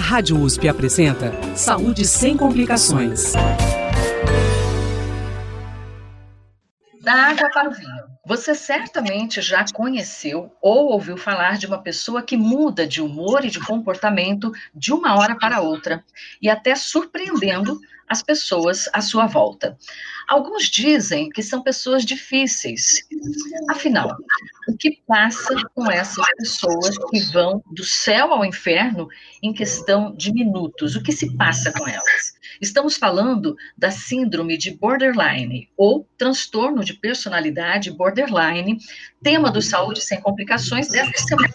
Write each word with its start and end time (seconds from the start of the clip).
Rádio 0.00 0.40
USP 0.40 0.66
apresenta 0.66 1.32
Saúde 1.54 2.06
sem 2.06 2.36
complicações. 2.36 3.34
Água 7.40 7.50
para 7.50 7.68
o 7.70 7.72
vinho. 7.72 8.04
Você 8.26 8.54
certamente 8.54 9.40
já 9.40 9.64
conheceu 9.72 10.54
ou 10.60 10.92
ouviu 10.92 11.16
falar 11.16 11.56
de 11.56 11.66
uma 11.66 11.82
pessoa 11.82 12.22
que 12.22 12.36
muda 12.36 12.86
de 12.86 13.00
humor 13.00 13.44
e 13.44 13.50
de 13.50 13.60
comportamento 13.60 14.52
de 14.74 14.92
uma 14.92 15.18
hora 15.18 15.36
para 15.36 15.60
outra, 15.60 16.04
e 16.40 16.48
até 16.48 16.74
surpreendendo 16.74 17.80
as 18.08 18.22
pessoas 18.22 18.88
à 18.92 19.00
sua 19.00 19.26
volta. 19.26 19.78
Alguns 20.28 20.64
dizem 20.64 21.28
que 21.28 21.42
são 21.44 21.62
pessoas 21.62 22.04
difíceis. 22.04 23.06
Afinal, 23.68 24.16
o 24.68 24.76
que 24.76 25.00
passa 25.06 25.54
com 25.74 25.88
essas 25.90 26.26
pessoas 26.36 26.98
que 27.08 27.20
vão 27.32 27.62
do 27.72 27.84
céu 27.84 28.32
ao 28.32 28.44
inferno 28.44 29.08
em 29.40 29.52
questão 29.52 30.12
de 30.12 30.32
minutos? 30.32 30.96
O 30.96 31.02
que 31.02 31.12
se 31.12 31.36
passa 31.36 31.72
com 31.72 31.86
elas? 31.86 32.39
Estamos 32.60 32.96
falando 32.96 33.56
da 33.76 33.90
síndrome 33.90 34.58
de 34.58 34.70
borderline 34.70 35.68
ou 35.76 36.06
transtorno 36.18 36.84
de 36.84 36.92
personalidade 36.92 37.90
borderline, 37.90 38.78
tema 39.22 39.50
do 39.50 39.62
Saúde 39.62 40.02
Sem 40.02 40.20
Complicações 40.20 40.88
desta 40.88 41.18
semana. 41.18 41.54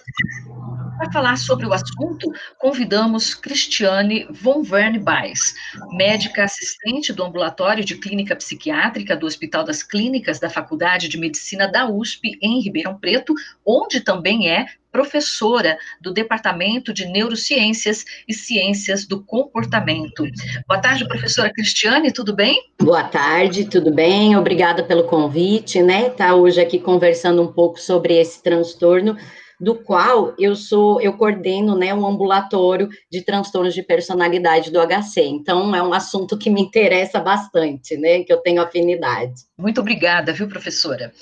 Para 0.98 1.12
falar 1.12 1.38
sobre 1.38 1.66
o 1.66 1.73
assunto, 1.73 2.31
convidamos 2.58 3.35
Cristiane 3.35 4.26
von 4.31 4.63
Verne 4.63 4.98
Baes, 4.98 5.54
médica 5.91 6.45
assistente 6.45 7.12
do 7.12 7.23
ambulatório 7.23 7.84
de 7.84 7.95
clínica 7.95 8.34
psiquiátrica 8.35 9.16
do 9.16 9.26
Hospital 9.26 9.66
das 9.66 9.84
Clínicas 9.84 10.40
da 10.40 10.49
Faculdade 10.49 11.09
de 11.09 11.18
Medicina 11.18 11.68
da 11.68 11.90
USP, 11.90 12.38
em 12.41 12.62
Ribeirão 12.62 12.98
Preto, 12.98 13.35
onde 13.66 13.99
também 13.99 14.49
é 14.49 14.68
professora 14.90 15.77
do 15.99 16.13
Departamento 16.13 16.94
de 16.94 17.05
Neurociências 17.05 18.05
e 18.26 18.34
Ciências 18.34 19.05
do 19.05 19.21
Comportamento. 19.21 20.24
Boa 20.65 20.80
tarde, 20.80 21.05
professora 21.05 21.52
Cristiane, 21.52 22.13
tudo 22.13 22.34
bem? 22.34 22.57
Boa 22.82 23.04
tarde, 23.04 23.65
tudo 23.65 23.91
bem? 23.91 24.37
Obrigada 24.37 24.82
pelo 24.82 25.04
convite, 25.04 25.82
né? 25.82 26.09
Tá 26.09 26.34
hoje 26.34 26.62
aqui 26.62 26.80
conversando 26.80 27.41
um 27.41 27.52
pouco 27.52 27.82
sobre 27.82 28.13
esse 28.13 28.41
transtorno 28.41 29.18
do 29.59 29.75
qual 29.75 30.34
eu 30.37 30.55
sou, 30.55 31.01
eu 31.01 31.13
coordeno, 31.13 31.75
né, 31.77 31.93
um 31.93 32.05
ambulatório 32.05 32.89
de 33.11 33.21
transtornos 33.21 33.73
de 33.73 33.84
personalidade 33.84 34.71
do 34.71 34.79
HC. 34.79 35.21
Então, 35.21 35.75
é 35.75 35.81
um 35.81 35.93
assunto 35.93 36.37
que 36.37 36.49
me 36.49 36.62
interessa 36.62 37.20
bastante, 37.20 37.97
né, 37.97 38.23
que 38.23 38.31
eu 38.31 38.37
tenho 38.37 38.62
afinidade. 38.62 39.34
Muito 39.57 39.81
obrigada, 39.81 40.34
viu, 40.34 40.47
professora? 40.47 41.13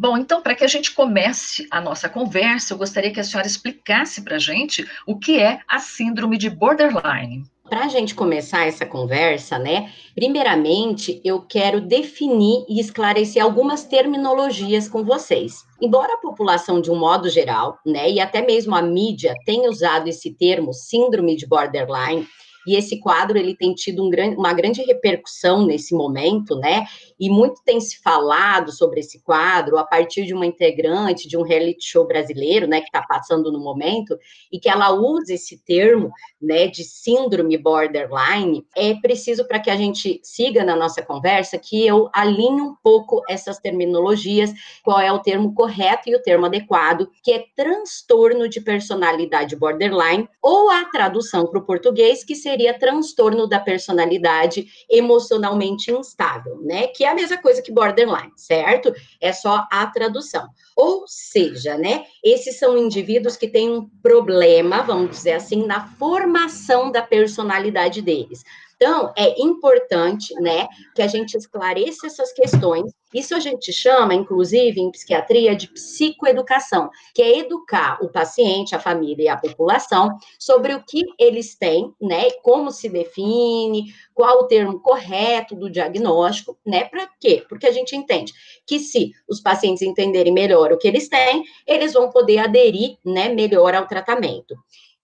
Bom, 0.00 0.16
então, 0.16 0.40
para 0.40 0.54
que 0.54 0.62
a 0.62 0.68
gente 0.68 0.92
comece 0.92 1.66
a 1.72 1.80
nossa 1.80 2.08
conversa, 2.08 2.72
eu 2.72 2.78
gostaria 2.78 3.10
que 3.12 3.18
a 3.18 3.24
senhora 3.24 3.48
explicasse 3.48 4.22
para 4.22 4.36
a 4.36 4.38
gente 4.38 4.88
o 5.04 5.18
que 5.18 5.40
é 5.40 5.58
a 5.66 5.80
síndrome 5.80 6.38
de 6.38 6.48
borderline. 6.48 7.42
Para 7.68 7.84
a 7.84 7.88
gente 7.88 8.14
começar 8.14 8.66
essa 8.66 8.86
conversa, 8.86 9.58
né? 9.58 9.92
Primeiramente, 10.14 11.20
eu 11.22 11.42
quero 11.42 11.82
definir 11.82 12.64
e 12.66 12.80
esclarecer 12.80 13.42
algumas 13.42 13.84
terminologias 13.84 14.88
com 14.88 15.04
vocês. 15.04 15.66
Embora 15.80 16.14
a 16.14 16.18
população, 16.18 16.80
de 16.80 16.90
um 16.90 16.96
modo 16.96 17.28
geral, 17.28 17.78
né, 17.84 18.10
e 18.10 18.20
até 18.20 18.40
mesmo 18.40 18.74
a 18.74 18.80
mídia, 18.80 19.34
tenha 19.44 19.68
usado 19.68 20.08
esse 20.08 20.34
termo 20.34 20.72
síndrome 20.72 21.36
de 21.36 21.46
borderline, 21.46 22.26
e 22.68 22.76
esse 22.76 23.00
quadro 23.00 23.38
ele 23.38 23.56
tem 23.56 23.72
tido 23.72 24.04
um 24.04 24.10
grande, 24.10 24.36
uma 24.36 24.52
grande 24.52 24.82
repercussão 24.82 25.64
nesse 25.64 25.94
momento, 25.94 26.54
né? 26.54 26.84
E 27.18 27.30
muito 27.30 27.62
tem 27.64 27.80
se 27.80 27.98
falado 28.02 28.70
sobre 28.70 29.00
esse 29.00 29.22
quadro 29.22 29.78
a 29.78 29.84
partir 29.84 30.26
de 30.26 30.34
uma 30.34 30.44
integrante 30.44 31.26
de 31.26 31.38
um 31.38 31.42
reality 31.42 31.82
show 31.82 32.06
brasileiro, 32.06 32.66
né, 32.66 32.80
que 32.80 32.88
está 32.88 33.00
passando 33.00 33.50
no 33.50 33.58
momento, 33.58 34.18
e 34.52 34.60
que 34.60 34.68
ela 34.68 34.92
usa 34.92 35.32
esse 35.32 35.64
termo, 35.64 36.12
né, 36.40 36.66
de 36.66 36.84
síndrome 36.84 37.56
borderline. 37.56 38.66
É 38.76 38.92
preciso 38.94 39.48
para 39.48 39.58
que 39.58 39.70
a 39.70 39.76
gente 39.76 40.20
siga 40.22 40.62
na 40.62 40.76
nossa 40.76 41.00
conversa 41.00 41.56
que 41.56 41.86
eu 41.86 42.10
alinhe 42.12 42.60
um 42.60 42.74
pouco 42.82 43.22
essas 43.30 43.58
terminologias, 43.58 44.52
qual 44.84 45.00
é 45.00 45.10
o 45.10 45.20
termo 45.20 45.54
correto 45.54 46.10
e 46.10 46.14
o 46.14 46.22
termo 46.22 46.44
adequado, 46.44 47.08
que 47.22 47.32
é 47.32 47.46
transtorno 47.56 48.46
de 48.46 48.60
personalidade 48.60 49.56
borderline, 49.56 50.28
ou 50.42 50.68
a 50.68 50.84
tradução 50.84 51.46
para 51.46 51.58
o 51.58 51.64
português, 51.64 52.22
que 52.22 52.34
seria 52.34 52.57
seria 52.58 52.76
transtorno 52.76 53.46
da 53.46 53.60
personalidade 53.60 54.66
emocionalmente 54.90 55.92
instável, 55.92 56.60
né? 56.60 56.88
Que 56.88 57.04
é 57.04 57.08
a 57.08 57.14
mesma 57.14 57.38
coisa 57.38 57.62
que 57.62 57.70
borderline, 57.70 58.32
certo? 58.36 58.92
É 59.20 59.32
só 59.32 59.64
a 59.70 59.86
tradução. 59.86 60.48
Ou 60.74 61.04
seja, 61.06 61.78
né? 61.78 62.04
Esses 62.22 62.58
são 62.58 62.76
indivíduos 62.76 63.36
que 63.36 63.46
têm 63.46 63.70
um 63.70 63.88
problema, 64.02 64.82
vamos 64.82 65.10
dizer 65.10 65.34
assim, 65.34 65.64
na 65.64 65.86
formação 65.86 66.90
da 66.90 67.00
personalidade 67.00 68.02
deles. 68.02 68.42
Então, 68.80 69.12
é 69.16 69.40
importante, 69.42 70.32
né, 70.34 70.68
que 70.94 71.02
a 71.02 71.08
gente 71.08 71.36
esclareça 71.36 72.06
essas 72.06 72.32
questões. 72.32 72.92
Isso 73.12 73.34
a 73.34 73.40
gente 73.40 73.72
chama, 73.72 74.14
inclusive, 74.14 74.80
em 74.80 74.90
psiquiatria, 74.92 75.56
de 75.56 75.66
psicoeducação, 75.66 76.88
que 77.12 77.20
é 77.20 77.38
educar 77.38 77.98
o 78.00 78.08
paciente, 78.08 78.76
a 78.76 78.78
família 78.78 79.24
e 79.24 79.28
a 79.28 79.36
população 79.36 80.16
sobre 80.38 80.74
o 80.74 80.84
que 80.84 81.02
eles 81.18 81.56
têm, 81.56 81.92
né, 82.00 82.30
como 82.42 82.70
se 82.70 82.88
define, 82.88 83.86
qual 84.14 84.42
o 84.42 84.46
termo 84.46 84.78
correto 84.78 85.56
do 85.56 85.68
diagnóstico, 85.68 86.56
né, 86.64 86.84
para 86.84 87.08
quê? 87.20 87.44
Porque 87.48 87.66
a 87.66 87.72
gente 87.72 87.96
entende 87.96 88.32
que 88.64 88.78
se 88.78 89.10
os 89.28 89.40
pacientes 89.40 89.82
entenderem 89.82 90.32
melhor 90.32 90.72
o 90.72 90.78
que 90.78 90.86
eles 90.86 91.08
têm, 91.08 91.42
eles 91.66 91.94
vão 91.94 92.10
poder 92.10 92.38
aderir, 92.38 92.96
né, 93.04 93.28
melhor 93.28 93.74
ao 93.74 93.88
tratamento. 93.88 94.54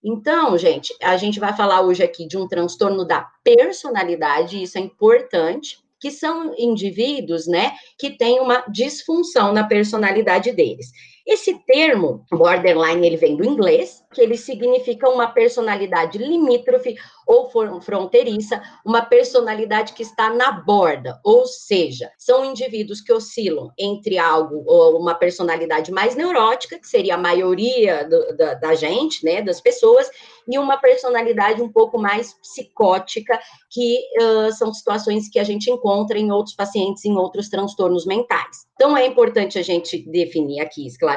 Então, 0.07 0.55
gente, 0.55 0.95
a 1.01 1.17
gente 1.17 1.39
vai 1.39 1.51
falar 1.57 1.81
hoje 1.81 2.03
aqui 2.03 2.27
de 2.27 2.37
um 2.37 2.47
transtorno 2.47 3.03
da 3.03 3.27
personalidade, 3.43 4.61
isso 4.61 4.77
é 4.77 4.81
importante, 4.81 5.79
que 5.99 6.11
são 6.11 6.53
indivíduos, 6.55 7.47
né, 7.47 7.71
que 7.97 8.11
têm 8.11 8.39
uma 8.39 8.63
disfunção 8.69 9.51
na 9.51 9.63
personalidade 9.63 10.51
deles. 10.51 10.91
Esse 11.25 11.57
termo, 11.65 12.23
borderline, 12.31 13.07
ele 13.07 13.17
vem 13.17 13.35
do 13.35 13.43
inglês, 13.43 14.05
que 14.13 14.21
ele 14.21 14.37
significa 14.37 15.09
uma 15.09 15.27
personalidade 15.27 16.19
limítrofe 16.19 16.95
ou 17.27 17.49
fronteiriça, 17.81 18.61
uma 18.85 19.01
personalidade 19.01 19.93
que 19.93 20.03
está 20.03 20.29
na 20.29 20.51
borda, 20.51 21.19
ou 21.23 21.47
seja, 21.47 22.11
são 22.19 22.45
indivíduos 22.45 23.01
que 23.01 23.11
oscilam 23.11 23.71
entre 23.77 24.19
algo, 24.19 24.63
ou 24.67 24.99
uma 24.99 25.15
personalidade 25.15 25.91
mais 25.91 26.15
neurótica, 26.15 26.77
que 26.77 26.87
seria 26.87 27.15
a 27.15 27.17
maioria 27.17 28.07
do, 28.07 28.37
da, 28.37 28.53
da 28.53 28.75
gente, 28.75 29.25
né, 29.25 29.41
das 29.41 29.59
pessoas, 29.59 30.07
e 30.47 30.59
uma 30.59 30.77
personalidade 30.77 31.59
um 31.59 31.71
pouco 31.71 31.97
mais 31.97 32.33
psicótica, 32.35 33.39
que 33.71 33.99
uh, 34.21 34.51
são 34.53 34.71
situações 34.71 35.27
que 35.27 35.39
a 35.39 35.43
gente 35.43 35.71
encontra 35.71 36.19
em 36.19 36.31
outros 36.31 36.55
pacientes, 36.55 37.03
em 37.03 37.17
outros 37.17 37.49
transtornos 37.49 38.05
mentais. 38.05 38.67
Então, 38.75 38.95
é 38.95 39.07
importante 39.07 39.57
a 39.57 39.63
gente 39.63 39.97
definir 39.97 40.59
aqui, 40.59 40.85
esclarecer, 40.85 41.14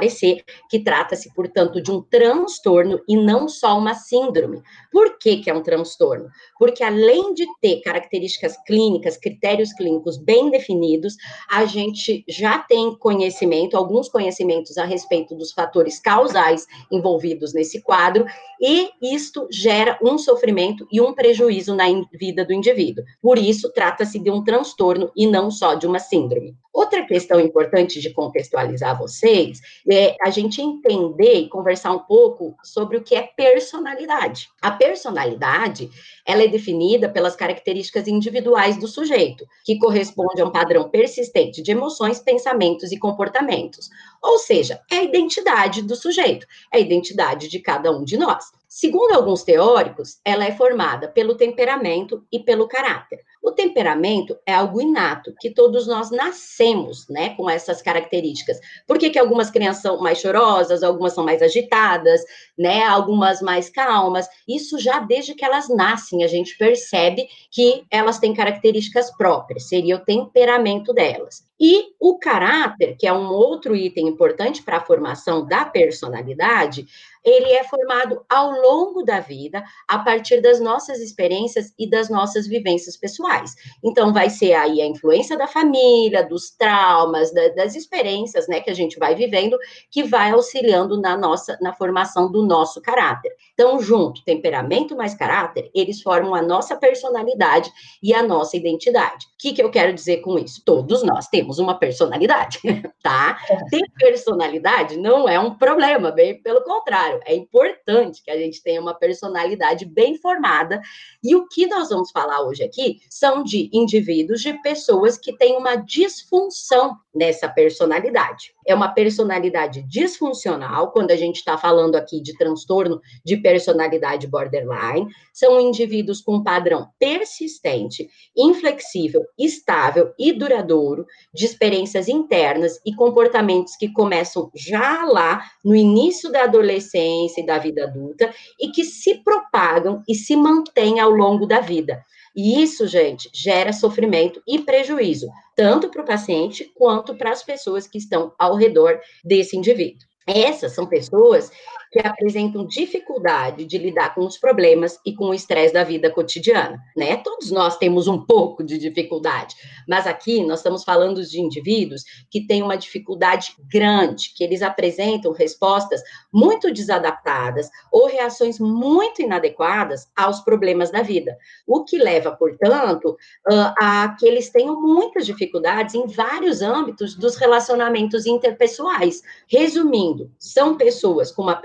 que 0.68 0.80
trata-se, 0.80 1.32
portanto, 1.34 1.80
de 1.80 1.90
um 1.90 2.02
transtorno 2.02 3.00
e 3.08 3.16
não 3.16 3.48
só 3.48 3.78
uma 3.78 3.94
síndrome. 3.94 4.62
Por 4.92 5.18
que, 5.18 5.38
que 5.38 5.50
é 5.50 5.54
um 5.54 5.62
transtorno? 5.62 6.28
Porque, 6.58 6.82
além 6.82 7.34
de 7.34 7.46
ter 7.60 7.80
características 7.80 8.56
clínicas, 8.66 9.16
critérios 9.16 9.72
clínicos 9.72 10.16
bem 10.16 10.50
definidos, 10.50 11.14
a 11.50 11.64
gente 11.64 12.24
já 12.28 12.58
tem 12.58 12.94
conhecimento, 12.96 13.76
alguns 13.76 14.08
conhecimentos 14.08 14.76
a 14.78 14.84
respeito 14.84 15.34
dos 15.34 15.52
fatores 15.52 15.98
causais 15.98 16.66
envolvidos 16.90 17.52
nesse 17.52 17.80
quadro, 17.82 18.26
e 18.60 18.90
isto 19.02 19.46
gera 19.50 19.98
um 20.02 20.18
sofrimento 20.18 20.86
e 20.90 21.00
um 21.00 21.14
prejuízo 21.14 21.74
na 21.74 21.84
vida 22.12 22.44
do 22.44 22.52
indivíduo. 22.52 23.04
Por 23.20 23.38
isso, 23.38 23.72
trata-se 23.72 24.18
de 24.18 24.30
um 24.30 24.42
transtorno 24.42 25.10
e 25.16 25.26
não 25.26 25.50
só 25.50 25.74
de 25.74 25.86
uma 25.86 25.98
síndrome. 25.98 26.56
Outra 26.78 27.04
questão 27.04 27.40
importante 27.40 28.00
de 28.00 28.10
contextualizar 28.10 28.96
vocês 28.96 29.60
é 29.90 30.14
a 30.22 30.30
gente 30.30 30.62
entender 30.62 31.34
e 31.34 31.48
conversar 31.48 31.90
um 31.90 31.98
pouco 31.98 32.54
sobre 32.62 32.96
o 32.96 33.02
que 33.02 33.16
é 33.16 33.22
personalidade. 33.22 34.48
A 34.62 34.70
personalidade, 34.70 35.90
ela 36.24 36.44
é 36.44 36.46
definida 36.46 37.08
pelas 37.08 37.34
características 37.34 38.06
individuais 38.06 38.78
do 38.78 38.86
sujeito, 38.86 39.44
que 39.64 39.76
corresponde 39.76 40.40
a 40.40 40.44
um 40.46 40.52
padrão 40.52 40.88
persistente 40.88 41.60
de 41.62 41.72
emoções, 41.72 42.20
pensamentos 42.20 42.92
e 42.92 42.96
comportamentos. 42.96 43.90
Ou 44.22 44.38
seja, 44.38 44.80
é 44.88 44.98
a 44.98 45.02
identidade 45.02 45.82
do 45.82 45.96
sujeito, 45.96 46.46
é 46.72 46.76
a 46.76 46.80
identidade 46.80 47.48
de 47.48 47.58
cada 47.58 47.90
um 47.90 48.04
de 48.04 48.16
nós. 48.16 48.52
Segundo 48.68 49.14
alguns 49.14 49.42
teóricos, 49.42 50.20
ela 50.24 50.44
é 50.44 50.52
formada 50.52 51.08
pelo 51.08 51.34
temperamento 51.34 52.24
e 52.30 52.38
pelo 52.38 52.68
caráter. 52.68 53.24
O 53.42 53.52
temperamento 53.52 54.36
é 54.44 54.52
algo 54.52 54.80
inato, 54.80 55.34
que 55.40 55.50
todos 55.50 55.86
nós 55.86 56.10
nascemos, 56.10 57.08
né, 57.08 57.30
com 57.36 57.48
essas 57.48 57.80
características. 57.80 58.58
Por 58.86 58.98
que, 58.98 59.10
que 59.10 59.18
algumas 59.18 59.50
crianças 59.50 59.82
são 59.82 60.00
mais 60.00 60.18
chorosas, 60.18 60.82
algumas 60.82 61.12
são 61.12 61.24
mais 61.24 61.40
agitadas, 61.40 62.20
né, 62.58 62.82
algumas 62.84 63.40
mais 63.40 63.70
calmas? 63.70 64.28
Isso 64.46 64.78
já 64.78 65.00
desde 65.00 65.34
que 65.34 65.44
elas 65.44 65.68
nascem, 65.68 66.24
a 66.24 66.26
gente 66.26 66.56
percebe 66.58 67.28
que 67.50 67.84
elas 67.90 68.18
têm 68.18 68.34
características 68.34 69.16
próprias, 69.16 69.68
seria 69.68 69.96
o 69.96 70.04
temperamento 70.04 70.92
delas. 70.92 71.46
E 71.60 71.86
o 71.98 72.18
caráter, 72.18 72.96
que 72.96 73.06
é 73.06 73.12
um 73.12 73.28
outro 73.30 73.74
item 73.74 74.06
importante 74.06 74.62
para 74.62 74.76
a 74.76 74.84
formação 74.84 75.44
da 75.44 75.64
personalidade, 75.64 76.86
ele 77.28 77.52
é 77.52 77.62
formado 77.64 78.24
ao 78.28 78.50
longo 78.52 79.02
da 79.02 79.20
vida, 79.20 79.62
a 79.86 79.98
partir 79.98 80.40
das 80.40 80.60
nossas 80.60 80.98
experiências 81.00 81.72
e 81.78 81.88
das 81.88 82.08
nossas 82.08 82.46
vivências 82.46 82.96
pessoais. 82.96 83.54
Então, 83.84 84.12
vai 84.12 84.30
ser 84.30 84.54
aí 84.54 84.80
a 84.80 84.86
influência 84.86 85.36
da 85.36 85.46
família, 85.46 86.26
dos 86.26 86.50
traumas, 86.50 87.32
da, 87.32 87.48
das 87.48 87.74
experiências, 87.74 88.48
né, 88.48 88.60
que 88.60 88.70
a 88.70 88.74
gente 88.74 88.98
vai 88.98 89.14
vivendo, 89.14 89.58
que 89.90 90.02
vai 90.02 90.30
auxiliando 90.30 91.00
na 91.00 91.16
nossa, 91.16 91.58
na 91.60 91.72
formação 91.72 92.30
do 92.30 92.46
nosso 92.46 92.80
caráter. 92.80 93.32
Então, 93.52 93.80
junto, 93.80 94.24
temperamento 94.24 94.96
mais 94.96 95.14
caráter, 95.14 95.70
eles 95.74 96.00
formam 96.00 96.34
a 96.34 96.42
nossa 96.42 96.76
personalidade 96.76 97.70
e 98.02 98.14
a 98.14 98.22
nossa 98.22 98.56
identidade. 98.56 99.26
O 99.26 99.28
que, 99.38 99.52
que 99.52 99.62
eu 99.62 99.70
quero 99.70 99.92
dizer 99.92 100.18
com 100.18 100.38
isso? 100.38 100.62
Todos 100.64 101.02
nós 101.02 101.28
temos 101.28 101.58
uma 101.58 101.78
personalidade, 101.78 102.60
tá? 103.02 103.38
Ter 103.70 103.84
personalidade 103.98 104.96
não 104.96 105.28
é 105.28 105.38
um 105.38 105.54
problema, 105.54 106.10
bem 106.10 106.40
pelo 106.42 106.62
contrário, 106.62 107.17
é 107.24 107.34
importante 107.34 108.22
que 108.22 108.30
a 108.30 108.36
gente 108.36 108.62
tenha 108.62 108.80
uma 108.80 108.94
personalidade 108.94 109.84
bem 109.84 110.16
formada. 110.16 110.80
E 111.22 111.34
o 111.34 111.46
que 111.48 111.66
nós 111.66 111.88
vamos 111.88 112.10
falar 112.10 112.42
hoje 112.42 112.62
aqui 112.62 113.00
são 113.08 113.42
de 113.42 113.70
indivíduos, 113.72 114.40
de 114.40 114.52
pessoas 114.62 115.18
que 115.18 115.36
têm 115.36 115.56
uma 115.56 115.76
disfunção 115.76 116.96
nessa 117.14 117.48
personalidade. 117.48 118.52
É 118.68 118.74
uma 118.74 118.88
personalidade 118.88 119.82
disfuncional, 119.88 120.92
quando 120.92 121.10
a 121.10 121.16
gente 121.16 121.36
está 121.36 121.56
falando 121.56 121.96
aqui 121.96 122.20
de 122.20 122.36
transtorno 122.36 123.00
de 123.24 123.38
personalidade 123.38 124.26
borderline, 124.26 125.08
são 125.32 125.58
indivíduos 125.58 126.20
com 126.20 126.42
padrão 126.42 126.86
persistente, 126.98 128.10
inflexível, 128.36 129.24
estável 129.38 130.12
e 130.18 130.34
duradouro 130.34 131.06
de 131.32 131.46
experiências 131.46 132.08
internas 132.08 132.78
e 132.84 132.94
comportamentos 132.94 133.74
que 133.74 133.90
começam 133.90 134.50
já 134.54 135.02
lá 135.02 135.42
no 135.64 135.74
início 135.74 136.30
da 136.30 136.44
adolescência 136.44 137.40
e 137.40 137.46
da 137.46 137.56
vida 137.56 137.84
adulta 137.84 138.30
e 138.60 138.68
que 138.68 138.84
se 138.84 139.14
propagam 139.24 140.02
e 140.06 140.14
se 140.14 140.36
mantêm 140.36 141.00
ao 141.00 141.10
longo 141.10 141.46
da 141.46 141.60
vida. 141.60 142.04
E 142.34 142.62
isso, 142.62 142.86
gente, 142.86 143.30
gera 143.32 143.72
sofrimento 143.72 144.42
e 144.46 144.58
prejuízo, 144.58 145.28
tanto 145.56 145.90
para 145.90 146.02
o 146.02 146.06
paciente 146.06 146.70
quanto 146.74 147.16
para 147.16 147.30
as 147.30 147.42
pessoas 147.42 147.86
que 147.86 147.98
estão 147.98 148.32
ao 148.38 148.54
redor 148.54 149.00
desse 149.24 149.56
indivíduo. 149.56 150.06
Essas 150.26 150.72
são 150.72 150.86
pessoas 150.86 151.50
que 151.90 151.98
apresentam 152.06 152.66
dificuldade 152.66 153.64
de 153.64 153.78
lidar 153.78 154.14
com 154.14 154.26
os 154.26 154.36
problemas 154.36 154.98
e 155.04 155.14
com 155.14 155.26
o 155.26 155.34
estresse 155.34 155.72
da 155.72 155.84
vida 155.84 156.10
cotidiana, 156.10 156.78
né? 156.96 157.16
Todos 157.16 157.50
nós 157.50 157.76
temos 157.78 158.06
um 158.06 158.24
pouco 158.24 158.62
de 158.62 158.78
dificuldade, 158.78 159.54
mas 159.88 160.06
aqui 160.06 160.44
nós 160.44 160.60
estamos 160.60 160.84
falando 160.84 161.24
de 161.24 161.40
indivíduos 161.40 162.04
que 162.30 162.46
têm 162.46 162.62
uma 162.62 162.76
dificuldade 162.76 163.54
grande, 163.70 164.32
que 164.34 164.44
eles 164.44 164.62
apresentam 164.62 165.32
respostas 165.32 166.02
muito 166.32 166.72
desadaptadas 166.72 167.70
ou 167.90 168.06
reações 168.06 168.58
muito 168.58 169.22
inadequadas 169.22 170.08
aos 170.16 170.40
problemas 170.40 170.90
da 170.90 171.02
vida, 171.02 171.36
o 171.66 171.84
que 171.84 171.98
leva, 171.98 172.32
portanto, 172.32 173.16
a 173.46 174.14
que 174.18 174.26
eles 174.26 174.50
tenham 174.50 174.80
muitas 174.80 175.24
dificuldades 175.24 175.94
em 175.94 176.06
vários 176.06 176.60
âmbitos 176.62 177.14
dos 177.14 177.36
relacionamentos 177.36 178.26
interpessoais. 178.26 179.22
Resumindo, 179.46 180.30
são 180.38 180.76
pessoas 180.76 181.30
com 181.30 181.42
uma 181.42 181.56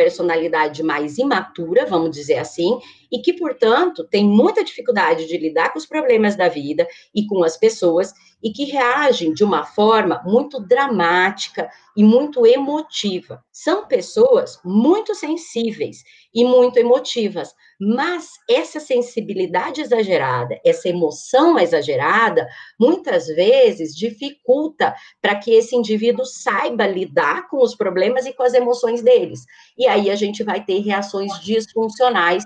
mais 0.83 1.17
imatura, 1.17 1.85
vamos 1.85 2.11
dizer 2.11 2.37
assim, 2.37 2.79
e 3.13 3.19
que, 3.19 3.33
portanto, 3.33 4.07
tem 4.09 4.27
muita 4.27 4.63
dificuldade 4.63 5.27
de 5.27 5.37
lidar 5.37 5.71
com 5.71 5.77
os 5.77 5.85
problemas 5.85 6.35
da 6.35 6.49
vida 6.49 6.87
e 7.13 7.27
com 7.27 7.43
as 7.43 7.55
pessoas 7.55 8.11
e 8.43 8.51
que 8.51 8.65
reagem 8.65 9.33
de 9.33 9.43
uma 9.43 9.63
forma 9.63 10.21
muito 10.25 10.59
dramática 10.59 11.69
e 11.95 12.03
muito 12.03 12.45
emotiva. 12.45 13.43
São 13.51 13.87
pessoas 13.87 14.59
muito 14.65 15.15
sensíveis 15.15 16.03
e 16.33 16.43
muito 16.43 16.77
emotivas, 16.77 17.53
mas 17.79 18.31
essa 18.49 18.79
sensibilidade 18.79 19.81
exagerada, 19.81 20.59
essa 20.65 20.89
emoção 20.89 21.57
exagerada, 21.59 22.47
muitas 22.79 23.27
vezes 23.27 23.95
dificulta 23.95 24.93
para 25.21 25.35
que 25.35 25.51
esse 25.51 25.75
indivíduo 25.75 26.25
saiba 26.25 26.87
lidar 26.87 27.47
com 27.47 27.61
os 27.61 27.75
problemas 27.75 28.25
e 28.25 28.33
com 28.33 28.43
as 28.43 28.53
emoções 28.53 29.01
deles. 29.01 29.45
E 29.77 29.87
aí 29.87 30.09
a 30.09 30.15
gente 30.15 30.43
vai 30.43 30.63
ter 30.63 30.79
reações 30.79 31.31
disfuncionais 31.41 32.43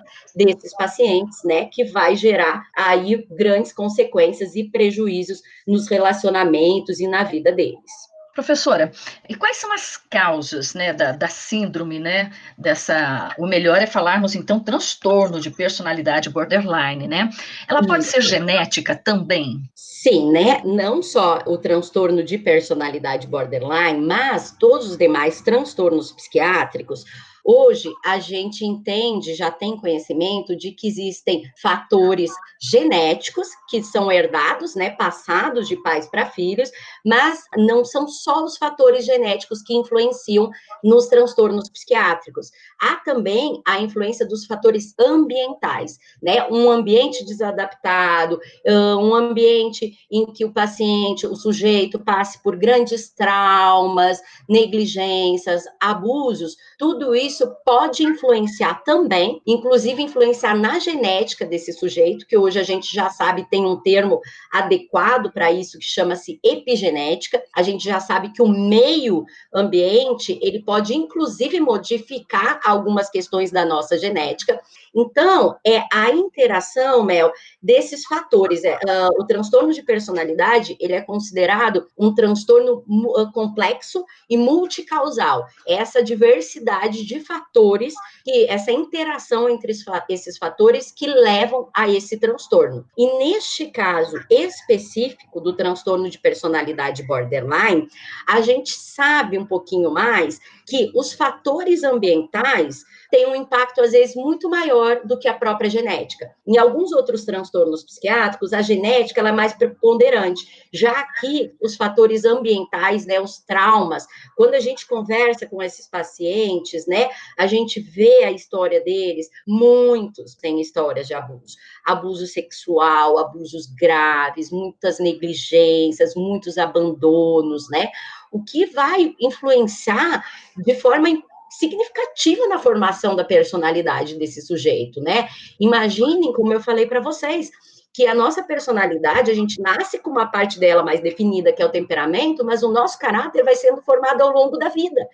desses 0.58 0.76
pacientes, 0.76 1.40
né, 1.44 1.66
que 1.66 1.86
vai 1.86 2.16
gerar 2.16 2.64
aí 2.76 3.26
grandes 3.32 3.72
consequências 3.72 4.56
e 4.56 4.66
prejuízos 4.66 5.42
nos 5.68 5.88
relacionamentos 5.88 7.00
e 7.00 7.08
na 7.08 7.24
vida 7.24 7.52
deles. 7.52 8.08
Professora, 8.38 8.92
e 9.28 9.34
quais 9.34 9.58
são 9.58 9.74
as 9.74 9.98
causas 9.98 10.76
né, 10.76 10.94
da, 10.94 11.12
da, 11.12 11.28
síndrome, 11.28 11.98
né? 11.98 12.32
Dessa. 12.56 13.34
O 13.36 13.48
melhor 13.48 13.82
é 13.82 13.88
falarmos, 13.88 14.36
então, 14.36 14.60
transtorno 14.60 15.40
de 15.40 15.50
personalidade 15.50 16.30
borderline, 16.30 17.08
né? 17.08 17.32
Ela 17.68 17.82
pode 17.84 18.04
Isso. 18.04 18.12
ser 18.12 18.22
genética 18.22 18.96
também? 18.96 19.64
Sim, 19.74 20.32
né? 20.32 20.62
Não 20.64 21.02
só 21.02 21.40
o 21.48 21.58
transtorno 21.58 22.24
de 22.24 22.38
personalidade 22.38 23.26
borderline, 23.26 24.06
mas 24.06 24.56
todos 24.60 24.92
os 24.92 24.98
demais 24.98 25.42
transtornos 25.42 26.12
psiquiátricos 26.12 27.06
Hoje, 27.50 27.90
a 28.04 28.20
gente 28.20 28.66
entende, 28.66 29.34
já 29.34 29.50
tem 29.50 29.78
conhecimento 29.78 30.54
de 30.54 30.74
que 30.74 30.86
existem 30.86 31.50
fatores 31.62 32.30
genéticos 32.62 33.48
que 33.70 33.82
são 33.82 34.12
herdados, 34.12 34.76
né, 34.76 34.90
passados 34.90 35.66
de 35.66 35.78
pais 35.78 36.08
para 36.08 36.26
filhos, 36.26 36.70
mas 37.06 37.46
não 37.56 37.86
são 37.86 38.06
só 38.06 38.44
os 38.44 38.58
fatores 38.58 39.06
genéticos 39.06 39.62
que 39.62 39.74
influenciam 39.74 40.50
nos 40.84 41.08
transtornos 41.08 41.70
psiquiátricos. 41.70 42.52
Há 42.82 42.96
também 42.98 43.62
a 43.66 43.80
influência 43.80 44.28
dos 44.28 44.46
fatores 44.46 44.94
ambientais, 45.00 45.98
né? 46.22 46.46
Um 46.52 46.70
ambiente 46.70 47.24
desadaptado, 47.24 48.40
um 48.66 49.16
ambiente 49.16 49.98
em 50.12 50.26
que 50.34 50.44
o 50.44 50.52
paciente, 50.52 51.26
o 51.26 51.36
sujeito 51.36 51.98
passe 51.98 52.44
por 52.44 52.58
grandes 52.58 53.10
traumas, 53.10 54.20
negligências, 54.50 55.64
abusos, 55.80 56.58
tudo 56.78 57.16
isso 57.16 57.37
isso 57.38 57.56
pode 57.64 58.04
influenciar 58.04 58.84
também, 58.84 59.42
inclusive 59.46 60.02
influenciar 60.02 60.58
na 60.58 60.80
genética 60.80 61.46
desse 61.46 61.72
sujeito, 61.72 62.26
que 62.26 62.36
hoje 62.36 62.60
a 62.60 62.64
gente 62.64 62.94
já 62.94 63.10
sabe 63.12 63.48
tem 63.50 63.64
um 63.64 63.80
termo 63.80 64.20
adequado 64.52 65.32
para 65.32 65.52
isso 65.52 65.78
que 65.78 65.86
chama-se 65.86 66.40
epigenética. 66.44 67.42
A 67.56 67.62
gente 67.62 67.84
já 67.84 68.00
sabe 68.00 68.34
que 68.34 68.42
o 68.42 68.48
meio 68.48 69.24
ambiente, 69.54 70.40
ele 70.42 70.64
pode 70.64 70.96
inclusive 70.96 71.60
modificar 71.60 72.60
algumas 72.66 73.10
questões 73.10 73.52
da 73.52 73.64
nossa 73.64 73.98
genética. 73.98 74.60
Então, 74.96 75.56
é 75.64 75.84
a 75.94 76.10
interação, 76.10 77.04
Mel, 77.04 77.32
desses 77.62 78.04
fatores. 78.06 78.64
É, 78.64 78.76
uh, 78.76 79.22
o 79.22 79.26
transtorno 79.26 79.72
de 79.72 79.84
personalidade, 79.84 80.76
ele 80.80 80.94
é 80.94 81.02
considerado 81.02 81.86
um 81.96 82.16
transtorno 82.16 82.84
uh, 82.88 83.32
complexo 83.32 84.04
e 84.28 84.36
multicausal. 84.36 85.46
Essa 85.68 86.02
diversidade 86.02 87.06
de 87.06 87.20
fatores, 87.28 87.94
que 88.24 88.48
essa 88.48 88.72
interação 88.72 89.50
entre 89.50 89.74
esses 90.10 90.38
fatores 90.38 90.92
que 90.92 91.06
levam 91.06 91.70
a 91.74 91.88
esse 91.90 92.18
transtorno. 92.18 92.86
E 92.98 93.18
neste 93.20 93.68
caso 93.68 94.18
específico 94.30 95.40
do 95.42 95.54
transtorno 95.54 96.10
de 96.10 96.18
personalidade 96.18 97.04
borderline, 97.04 97.88
a 98.28 98.42
gente 98.42 98.72
sabe 98.72 99.38
um 99.38 99.46
pouquinho 99.46 99.92
mais 99.92 100.40
que 100.68 100.92
os 100.94 101.14
fatores 101.14 101.84
ambientais 101.84 102.84
têm 103.10 103.26
um 103.26 103.36
impacto, 103.36 103.82
às 103.82 103.92
vezes, 103.92 104.16
muito 104.16 104.50
maior 104.50 105.02
do 105.06 105.18
que 105.18 105.28
a 105.28 105.34
própria 105.34 105.70
genética. 105.70 106.30
Em 106.46 106.58
alguns 106.58 106.92
outros 106.92 107.24
transtornos 107.24 107.86
psiquiátricos, 107.86 108.52
a 108.52 108.62
genética 108.62 109.22
é 109.22 109.32
mais 109.32 109.54
preponderante. 109.54 110.68
Já 110.74 110.92
aqui, 110.92 111.54
os 111.62 111.78
fatores 111.78 112.26
ambientais, 112.26 113.06
né, 113.06 113.18
os 113.20 113.40
traumas, 113.40 114.06
quando 114.36 114.56
a 114.56 114.60
gente 114.60 114.86
conversa 114.86 115.48
com 115.48 115.64
esses 115.64 115.88
pacientes, 115.88 116.86
né, 116.86 117.10
a 117.38 117.48
gente 117.48 117.80
vê 117.80 118.26
a 118.26 118.32
história 118.32 118.82
deles, 118.84 119.30
muitos 119.48 120.36
têm 120.36 120.60
histórias 120.60 121.08
de 121.08 121.14
abuso. 121.14 121.56
Abuso 121.86 122.28
sexual, 122.28 123.18
abusos 123.18 123.68
graves, 123.68 124.52
muitas 124.52 125.00
negligências, 125.00 126.14
muitos 126.14 126.58
abandonos, 126.58 127.70
né? 127.70 127.90
O 128.32 128.44
que 128.44 128.66
vai 128.68 129.16
influenciar 129.20 130.24
de 130.56 130.76
forma 130.76 131.08
significativa 131.50 132.48
na 132.48 132.60
formação 132.60 133.16
da 133.16 133.24
personalidade 133.24 134.16
desse 134.16 134.42
sujeito, 134.42 135.02
né? 135.02 135.28
Imaginem, 135.60 136.34
como 136.34 136.54
eu 136.54 136.62
falei 136.62 136.86
para 136.86 137.00
vocês, 137.00 137.50
que 137.94 138.06
a 138.06 138.14
nossa 138.14 138.44
personalidade, 138.44 139.32
a 139.32 139.34
gente 139.34 139.60
nasce 139.60 139.98
com 139.98 140.12
uma 140.12 140.28
parte 140.28 140.60
dela 140.60 140.84
mais 140.84 141.02
definida, 141.02 141.52
que 141.52 141.64
é 141.64 141.66
o 141.66 141.72
temperamento, 141.72 142.46
mas 142.46 142.62
o 142.62 142.72
nosso 142.72 143.00
caráter 143.00 143.44
vai 143.44 143.56
sendo 143.56 143.82
formado 143.82 144.22
ao 144.22 144.32
longo 144.32 144.58
da 144.58 144.70
vida. 144.70 145.08